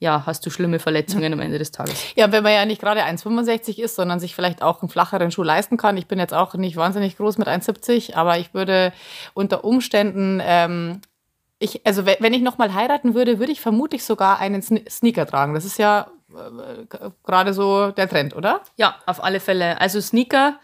ja, 0.00 0.24
hast 0.26 0.46
du 0.46 0.50
schlimme 0.50 0.78
Verletzungen 0.78 1.32
am 1.32 1.40
Ende 1.40 1.58
des 1.58 1.72
Tages. 1.72 2.00
Ja, 2.14 2.30
wenn 2.30 2.44
man 2.44 2.52
ja 2.52 2.64
nicht 2.64 2.80
gerade 2.80 3.02
1,65 3.02 3.78
ist, 3.78 3.96
sondern 3.96 4.20
sich 4.20 4.34
vielleicht 4.34 4.62
auch 4.62 4.80
einen 4.80 4.90
flacheren 4.90 5.32
Schuh 5.32 5.42
leisten 5.42 5.76
kann. 5.76 5.96
Ich 5.96 6.06
bin 6.06 6.20
jetzt 6.20 6.34
auch 6.34 6.54
nicht 6.54 6.76
wahnsinnig 6.76 7.16
groß 7.16 7.38
mit 7.38 7.48
1,70, 7.48 8.14
aber 8.14 8.38
ich 8.38 8.54
würde 8.54 8.92
unter 9.34 9.64
Umständen 9.64 10.40
ähm, 10.44 11.00
ich, 11.58 11.84
also 11.84 12.06
wenn 12.06 12.32
ich 12.32 12.42
nochmal 12.42 12.72
heiraten 12.74 13.14
würde, 13.14 13.40
würde 13.40 13.52
ich 13.52 13.60
vermutlich 13.60 14.04
sogar 14.04 14.38
einen 14.38 14.62
Sneaker 14.62 15.26
tragen. 15.26 15.54
Das 15.54 15.64
ist 15.64 15.78
ja 15.78 16.06
gerade 17.24 17.54
so 17.54 17.90
der 17.90 18.08
Trend, 18.08 18.36
oder? 18.36 18.62
Ja, 18.76 18.96
auf 19.06 19.22
alle 19.22 19.40
Fälle. 19.40 19.80
Also 19.80 20.00
Sneaker 20.00 20.58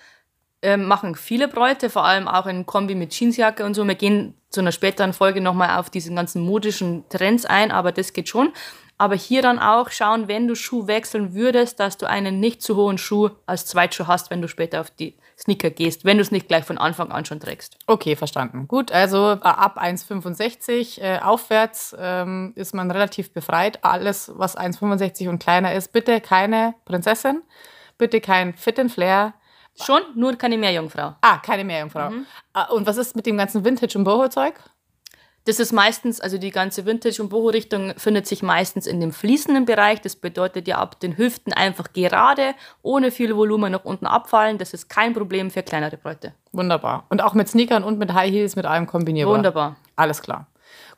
äh, 0.63 0.77
machen 0.77 1.15
viele 1.15 1.49
Bräute, 1.49 1.91
vor 1.91 2.05
allem 2.05 2.29
auch 2.29 2.47
in 2.47 2.67
Kombi 2.67 2.95
mit 2.95 3.13
Jeansjacke 3.13 3.65
und 3.65 3.75
so. 3.75 3.87
Wir 3.87 3.95
gehen 3.95 4.35
zu 4.51 4.61
einer 4.61 4.73
späteren 4.73 5.13
Folge 5.13 5.41
nochmal 5.41 5.79
auf 5.79 5.91
diese 5.91 6.15
ganzen 6.15 6.43
modischen 6.43 7.09
Trends 7.09 7.45
ein, 7.45 7.71
aber 7.71 7.93
das 7.93 8.13
geht 8.13 8.29
schon. 8.29 8.53
Aber 8.97 9.15
hier 9.17 9.43
dann 9.43 9.59
auch 9.59 9.91
schauen, 9.91 10.29
wenn 10.29 10.47
du 10.47 10.55
Schuh 10.55 10.87
wechseln 10.87 11.35
würdest, 11.35 11.81
dass 11.81 11.99
du 11.99 12.09
einen 12.09 12.41
nicht 12.41 12.63
zu 12.63 12.77
hohen 12.77 12.97
Schuh 12.97 13.31
als 13.45 13.67
Zweitschuh 13.67 14.07
hast, 14.07 14.31
wenn 14.31 14.41
du 14.41 14.49
später 14.49 14.81
auf 14.81 14.91
die 14.91 15.17
Sneaker 15.39 15.71
gehst, 15.71 16.05
wenn 16.05 16.19
du 16.19 16.23
es 16.23 16.31
nicht 16.31 16.49
gleich 16.49 16.65
von 16.65 16.79
Anfang 16.79 17.11
an 17.11 17.25
schon 17.25 17.41
trägst. 17.41 17.79
Okay, 17.87 18.17
verstanden. 18.17 18.69
Gut, 18.69 18.93
also 18.93 19.33
äh, 19.33 19.39
ab 19.43 19.79
1,65 19.79 21.01
äh, 21.01 21.19
aufwärts 21.21 21.95
ähm, 21.99 22.53
ist 22.57 22.75
man 22.75 22.91
relativ 22.91 23.33
befreit. 23.33 23.85
Alles, 23.85 24.31
was 24.35 24.57
1,65 24.57 25.29
und 25.29 25.39
kleiner 25.39 25.75
ist, 25.75 25.93
bitte 25.93 26.21
keine 26.21 26.75
Prinzessin, 26.85 27.43
bitte 27.99 28.21
kein 28.21 28.55
Fit 28.55 28.79
and 28.79 28.93
Flair. 28.93 29.35
Schon, 29.83 30.03
nur 30.15 30.37
keine 30.37 30.57
Meerjungfrau. 30.57 31.17
Ah, 31.21 31.39
keine 31.39 31.65
Meerjungfrau. 31.65 32.11
Mhm. 32.11 32.27
Und 32.71 32.87
was 32.87 32.97
ist 32.97 33.17
mit 33.17 33.27
dem 33.27 33.37
ganzen 33.37 33.65
Vintage- 33.65 33.99
und 33.99 34.05
Boho-Zeug? 34.05 34.55
Das 35.47 35.61
ist 35.61 35.73
meistens, 35.73 36.21
also 36.21 36.39
die 36.39 36.51
ganze 36.51 36.87
Vintage- 36.87 37.21
und 37.21 37.29
Boho-Richtung 37.29 37.93
findet 37.99 38.27
sich 38.27 38.43
meistens 38.43 38.87
in 38.87 38.99
dem 39.01 39.13
fließenden 39.13 39.67
Bereich. 39.67 40.01
Das 40.01 40.17
bedeutet 40.17 40.67
ja 40.67 40.79
ab 40.79 40.99
den 41.01 41.19
Hüften 41.19 41.53
einfach 41.53 41.93
gerade, 41.93 42.55
ohne 42.83 43.11
viel 43.11 43.37
Volumen 43.37 43.73
nach 43.73 43.85
unten 43.85 44.07
abfallen. 44.07 44.57
Das 44.57 44.73
ist 44.73 44.89
kein 44.89 45.13
Problem 45.13 45.51
für 45.51 45.63
kleinere 45.63 45.99
Bräute. 45.99 46.33
Wunderbar. 46.53 47.05
Und 47.11 47.23
auch 47.23 47.35
mit 47.35 47.49
Sneakern 47.49 47.85
und 47.85 47.99
mit 47.99 48.15
High 48.15 48.33
Heels, 48.33 48.57
mit 48.57 48.65
allem 48.65 48.87
kombinierbar. 48.87 49.35
Wunderbar. 49.35 49.77
Alles 49.97 50.23
klar. 50.23 50.47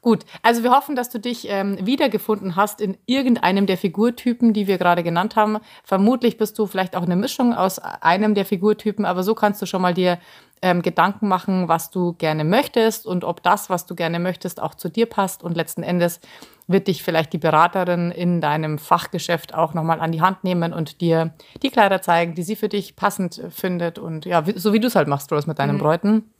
Gut, 0.06 0.24
also 0.40 0.62
wir 0.62 0.70
hoffen, 0.70 0.94
dass 0.94 1.10
du 1.10 1.18
dich 1.18 1.48
ähm, 1.50 1.84
wiedergefunden 1.84 2.54
hast 2.54 2.80
in 2.80 2.96
irgendeinem 3.06 3.66
der 3.66 3.76
Figurtypen, 3.76 4.52
die 4.52 4.68
wir 4.68 4.78
gerade 4.78 5.02
genannt 5.02 5.34
haben. 5.34 5.58
Vermutlich 5.82 6.38
bist 6.38 6.56
du 6.60 6.66
vielleicht 6.66 6.94
auch 6.94 7.02
eine 7.02 7.16
Mischung 7.16 7.52
aus 7.52 7.80
einem 7.80 8.36
der 8.36 8.44
Figurtypen, 8.44 9.04
aber 9.04 9.24
so 9.24 9.34
kannst 9.34 9.60
du 9.62 9.66
schon 9.66 9.82
mal 9.82 9.94
dir 9.94 10.20
ähm, 10.62 10.82
Gedanken 10.82 11.26
machen, 11.26 11.66
was 11.66 11.90
du 11.90 12.12
gerne 12.12 12.44
möchtest 12.44 13.04
und 13.04 13.24
ob 13.24 13.42
das, 13.42 13.68
was 13.68 13.86
du 13.86 13.96
gerne 13.96 14.20
möchtest, 14.20 14.62
auch 14.62 14.76
zu 14.76 14.88
dir 14.88 15.06
passt. 15.06 15.42
Und 15.42 15.56
letzten 15.56 15.82
Endes 15.82 16.20
wird 16.68 16.86
dich 16.86 17.02
vielleicht 17.02 17.32
die 17.32 17.38
Beraterin 17.38 18.12
in 18.12 18.40
deinem 18.40 18.78
Fachgeschäft 18.78 19.54
auch 19.54 19.74
nochmal 19.74 19.98
an 19.98 20.12
die 20.12 20.20
Hand 20.20 20.44
nehmen 20.44 20.72
und 20.72 21.00
dir 21.00 21.34
die 21.64 21.70
Kleider 21.70 22.00
zeigen, 22.00 22.36
die 22.36 22.44
sie 22.44 22.54
für 22.54 22.68
dich 22.68 22.94
passend 22.94 23.42
findet. 23.50 23.98
Und 23.98 24.24
ja, 24.24 24.44
so 24.54 24.72
wie 24.72 24.78
du 24.78 24.86
es 24.86 24.94
halt 24.94 25.08
machst, 25.08 25.32
Rose, 25.32 25.48
mit 25.48 25.58
deinen 25.58 25.78
mhm. 25.78 25.80
Bräuten. 25.80 26.30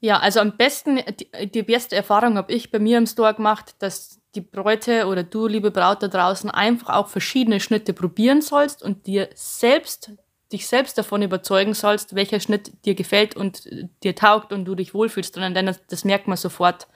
Ja, 0.00 0.18
also 0.18 0.40
am 0.40 0.56
besten, 0.56 1.00
die, 1.18 1.50
die 1.50 1.62
beste 1.62 1.96
Erfahrung 1.96 2.36
habe 2.36 2.52
ich 2.52 2.70
bei 2.70 2.78
mir 2.78 2.98
im 2.98 3.06
Store 3.06 3.34
gemacht, 3.34 3.74
dass 3.80 4.20
die 4.34 4.40
Bräute 4.40 5.06
oder 5.06 5.24
du, 5.24 5.48
liebe 5.48 5.70
Braut 5.72 6.02
da 6.02 6.08
draußen, 6.08 6.50
einfach 6.50 6.94
auch 6.94 7.08
verschiedene 7.08 7.58
Schnitte 7.58 7.92
probieren 7.92 8.40
sollst 8.40 8.82
und 8.82 9.06
dir 9.06 9.28
selbst, 9.34 10.12
dich 10.52 10.68
selbst 10.68 10.98
davon 10.98 11.22
überzeugen 11.22 11.74
sollst, 11.74 12.14
welcher 12.14 12.38
Schnitt 12.38 12.84
dir 12.84 12.94
gefällt 12.94 13.34
und 13.34 13.68
dir 14.04 14.14
taugt 14.14 14.52
und 14.52 14.64
du 14.66 14.76
dich 14.76 14.94
wohlfühlst. 14.94 15.34
Denn 15.36 15.66
das, 15.66 15.84
das 15.88 16.04
merkt 16.04 16.28
man 16.28 16.36
sofort. 16.36 16.86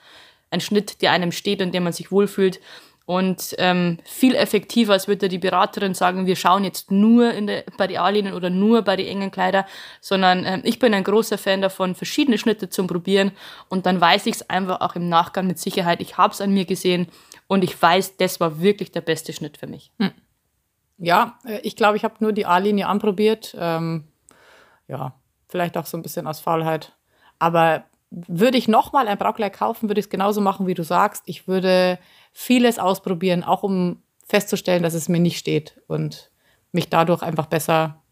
Ein 0.49 0.61
Schnitt, 0.61 1.01
der 1.01 1.11
einem 1.11 1.31
steht 1.31 1.63
und 1.63 1.73
dem 1.73 1.83
man 1.83 1.93
sich 1.93 2.11
wohlfühlt 2.11 2.59
und 3.05 3.55
ähm, 3.57 3.97
viel 4.05 4.35
effektiver, 4.35 4.93
als 4.93 5.07
würde 5.07 5.27
die 5.27 5.37
Beraterin 5.37 5.93
sagen, 5.93 6.25
wir 6.25 6.35
schauen 6.35 6.63
jetzt 6.63 6.89
nur 6.89 7.33
in 7.33 7.47
der, 7.47 7.63
bei 7.77 7.87
den 7.87 7.97
A-Linien 7.97 8.33
oder 8.33 8.49
nur 8.49 8.81
bei 8.81 8.95
den 8.95 9.07
engen 9.07 9.31
Kleider, 9.31 9.65
sondern 9.99 10.45
ähm, 10.45 10.61
ich 10.63 10.79
bin 10.79 10.93
ein 10.93 11.03
großer 11.03 11.37
Fan 11.37 11.61
davon, 11.61 11.95
verschiedene 11.95 12.37
Schnitte 12.37 12.69
zu 12.69 12.87
probieren 12.87 13.31
und 13.67 13.85
dann 13.85 13.99
weiß 13.99 14.25
ich 14.27 14.35
es 14.35 14.49
einfach 14.49 14.81
auch 14.81 14.95
im 14.95 15.09
Nachgang 15.09 15.47
mit 15.47 15.59
Sicherheit, 15.59 16.01
ich 16.01 16.17
habe 16.17 16.33
es 16.33 16.41
an 16.41 16.53
mir 16.53 16.65
gesehen 16.65 17.07
und 17.47 17.63
ich 17.63 17.79
weiß, 17.79 18.17
das 18.17 18.39
war 18.39 18.61
wirklich 18.61 18.91
der 18.91 19.01
beste 19.01 19.33
Schnitt 19.33 19.57
für 19.57 19.67
mich. 19.67 19.91
Hm. 19.99 20.11
Ja, 20.97 21.37
äh, 21.45 21.59
ich 21.59 21.75
glaube, 21.75 21.97
ich 21.97 22.03
habe 22.03 22.15
nur 22.19 22.31
die 22.31 22.45
A-Linie 22.45 22.87
anprobiert. 22.87 23.55
Ähm, 23.59 24.05
ja, 24.87 25.13
vielleicht 25.49 25.77
auch 25.77 25.85
so 25.85 25.97
ein 25.97 26.03
bisschen 26.03 26.27
aus 26.27 26.39
Faulheit. 26.39 26.93
Aber 27.39 27.83
würde 28.09 28.57
ich 28.57 28.67
nochmal 28.67 29.07
ein 29.07 29.17
Brautkleid 29.17 29.53
kaufen, 29.53 29.89
würde 29.89 29.99
ich 29.99 30.05
es 30.05 30.09
genauso 30.09 30.39
machen, 30.39 30.67
wie 30.67 30.75
du 30.75 30.83
sagst. 30.83 31.23
Ich 31.25 31.47
würde 31.47 31.97
vieles 32.33 32.79
ausprobieren, 32.79 33.43
auch 33.43 33.63
um 33.63 34.01
festzustellen, 34.25 34.83
dass 34.83 34.93
es 34.93 35.09
mir 35.09 35.19
nicht 35.19 35.37
steht 35.37 35.79
und 35.87 36.31
mich 36.71 36.89
dadurch 36.89 37.21
einfach 37.21 37.45
besser 37.45 38.03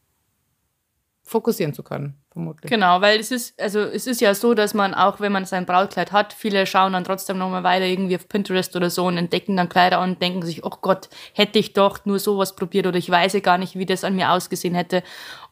fokussieren 1.23 1.73
zu 1.73 1.81
können, 1.81 2.15
vermutlich. 2.31 2.69
Genau, 2.69 2.99
weil 2.99 3.19
es 3.19 3.31
ist, 3.31 3.59
also 3.59 3.79
es 3.79 4.05
ist 4.05 4.19
ja 4.19 4.35
so, 4.35 4.53
dass 4.53 4.73
man 4.73 4.93
auch, 4.93 5.21
wenn 5.21 5.31
man 5.31 5.45
sein 5.45 5.65
Brautkleid 5.65 6.11
hat, 6.11 6.33
viele 6.33 6.65
schauen 6.65 6.93
dann 6.93 7.05
trotzdem 7.05 7.37
nochmal 7.37 7.63
weiter 7.63 7.85
irgendwie 7.85 8.15
auf 8.15 8.27
Pinterest 8.27 8.75
oder 8.75 8.89
so 8.89 9.05
und 9.05 9.17
entdecken 9.17 9.55
dann 9.55 9.69
Kleider 9.69 10.01
und 10.01 10.21
denken 10.21 10.41
sich, 10.41 10.65
oh 10.65 10.73
Gott, 10.81 11.09
hätte 11.33 11.57
ich 11.57 11.73
doch 11.73 12.05
nur 12.05 12.19
sowas 12.19 12.55
probiert 12.55 12.85
oder 12.85 12.97
ich 12.97 13.09
weiß 13.09 13.41
gar 13.43 13.57
nicht, 13.57 13.77
wie 13.77 13.85
das 13.85 14.03
an 14.03 14.15
mir 14.15 14.31
ausgesehen 14.31 14.75
hätte. 14.75 15.03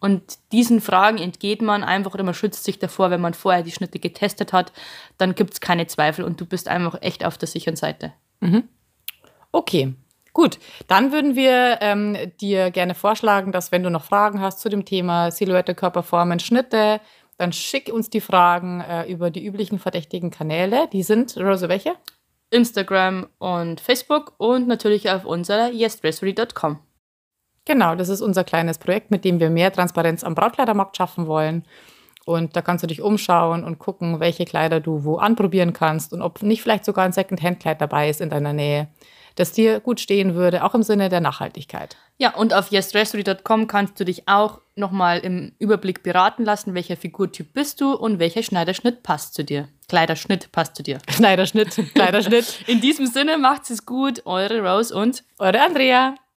Und 0.02 0.22
diesen 0.52 0.82
Fragen 0.82 1.18
entgeht 1.18 1.62
man 1.62 1.84
einfach 1.84 2.14
oder 2.14 2.24
man 2.24 2.34
schützt 2.34 2.66
sich 2.66 2.78
davor, 2.78 3.10
wenn 3.10 3.22
man 3.22 3.34
vorher 3.34 3.64
die 3.64 3.72
Schnitte 3.72 4.00
getestet 4.00 4.52
hat, 4.52 4.74
dann 5.18 5.34
gibt 5.34 5.54
es 5.54 5.62
keine 5.62 5.88
Zweifel 5.88 6.26
und 6.26 6.42
du 6.42 6.46
bist 6.46 6.68
einfach 6.68 7.02
echt 7.02 7.24
auf 7.24 7.38
der 7.38 7.48
sicheren 7.48 7.78
Seite. 7.78 8.12
Mhm. 8.40 8.64
Okay, 9.52 9.94
Gut, 10.34 10.60
dann 10.88 11.12
würden 11.12 11.36
wir 11.36 11.80
ähm, 11.82 12.16
dir 12.40 12.72
gerne 12.72 12.94
vorschlagen, 12.96 13.52
dass 13.52 13.72
wenn 13.72 13.84
du 13.84 13.90
noch 13.90 14.04
Fragen 14.04 14.40
hast 14.40 14.60
zu 14.60 14.70
dem 14.70 14.86
Thema 14.86 15.32
Silhouette, 15.32 15.76
Körperformen, 15.76 16.40
Schnitte, 16.40 17.02
dann 17.38 17.52
schick 17.52 17.92
uns 17.92 18.10
die 18.10 18.22
Fragen 18.22 18.82
äh, 18.82 19.12
über 19.12 19.32
die 19.32 19.46
üblichen 19.46 19.80
verdächtigen 19.80 20.30
Kanäle. 20.30 20.88
Die 20.94 21.04
sind, 21.04 21.36
Rose, 21.38 21.68
welche? 21.68 21.96
Instagram 22.52 23.28
und 23.38 23.82
Facebook 23.82 24.34
und 24.38 24.68
natürlich 24.68 25.10
auf 25.10 25.26
unserer 25.26 25.72
yesdressery.com. 25.72 26.80
Genau, 27.66 27.96
das 27.96 28.10
ist 28.10 28.22
unser 28.22 28.44
kleines 28.44 28.78
Projekt, 28.78 29.12
mit 29.12 29.26
dem 29.26 29.40
wir 29.40 29.50
mehr 29.50 29.72
Transparenz 29.72 30.24
am 30.24 30.36
Brautkleidermarkt 30.36 30.98
schaffen 30.98 31.28
wollen. 31.28 31.66
Und 32.30 32.56
da 32.56 32.62
kannst 32.62 32.84
du 32.84 32.88
dich 32.88 33.02
umschauen 33.02 33.64
und 33.64 33.80
gucken, 33.80 34.20
welche 34.20 34.46
Kleider 34.46 34.80
du 34.80 35.04
wo 35.04 35.18
anprobieren 35.18 35.74
kannst 35.74 36.14
und 36.14 36.22
ob 36.22 36.44
nicht 36.44 36.62
vielleicht 36.62 36.86
sogar 36.86 37.06
ein 37.06 37.12
Second-Hand-Kleid 37.12 37.82
dabei 37.82 38.10
ist 38.10 38.22
in 38.22 38.30
deiner 38.30 38.54
Nähe 38.54 38.88
das 39.40 39.54
dir 39.54 39.80
gut 39.80 40.02
stehen 40.02 40.36
würde, 40.36 40.66
auch 40.66 40.76
im 40.76 40.84
Sinne 40.84 41.08
der 41.08 41.22
Nachhaltigkeit. 41.22 41.96
Ja, 42.18 42.36
und 42.36 42.54
auf 42.54 42.72
yesdressery.com 42.74 43.68
kannst 43.68 43.98
du 43.98 44.04
dich 44.04 44.28
auch 44.28 44.60
nochmal 44.76 45.20
im 45.20 45.54
Überblick 45.60 46.04
beraten 46.04 46.44
lassen, 46.44 46.74
welcher 46.74 46.98
Figurtyp 46.98 47.54
bist 47.54 47.80
du 47.80 47.94
und 47.94 48.20
welcher 48.20 48.44
Schneiderschnitt 48.44 49.02
passt 49.02 49.34
zu 49.34 49.46
dir. 49.46 49.70
Kleiderschnitt 49.88 50.52
passt 50.52 50.76
zu 50.76 50.84
dir. 50.84 51.00
Schneiderschnitt, 51.10 51.70
Kleiderschnitt. 51.94 52.66
In 52.68 52.82
diesem 52.82 53.08
Sinne 53.08 53.38
macht 53.38 53.70
es 53.70 53.86
gut, 53.86 54.26
eure 54.26 54.60
Rose 54.60 54.94
und 54.94 55.24
eure 55.38 55.62
Andrea. 55.62 56.16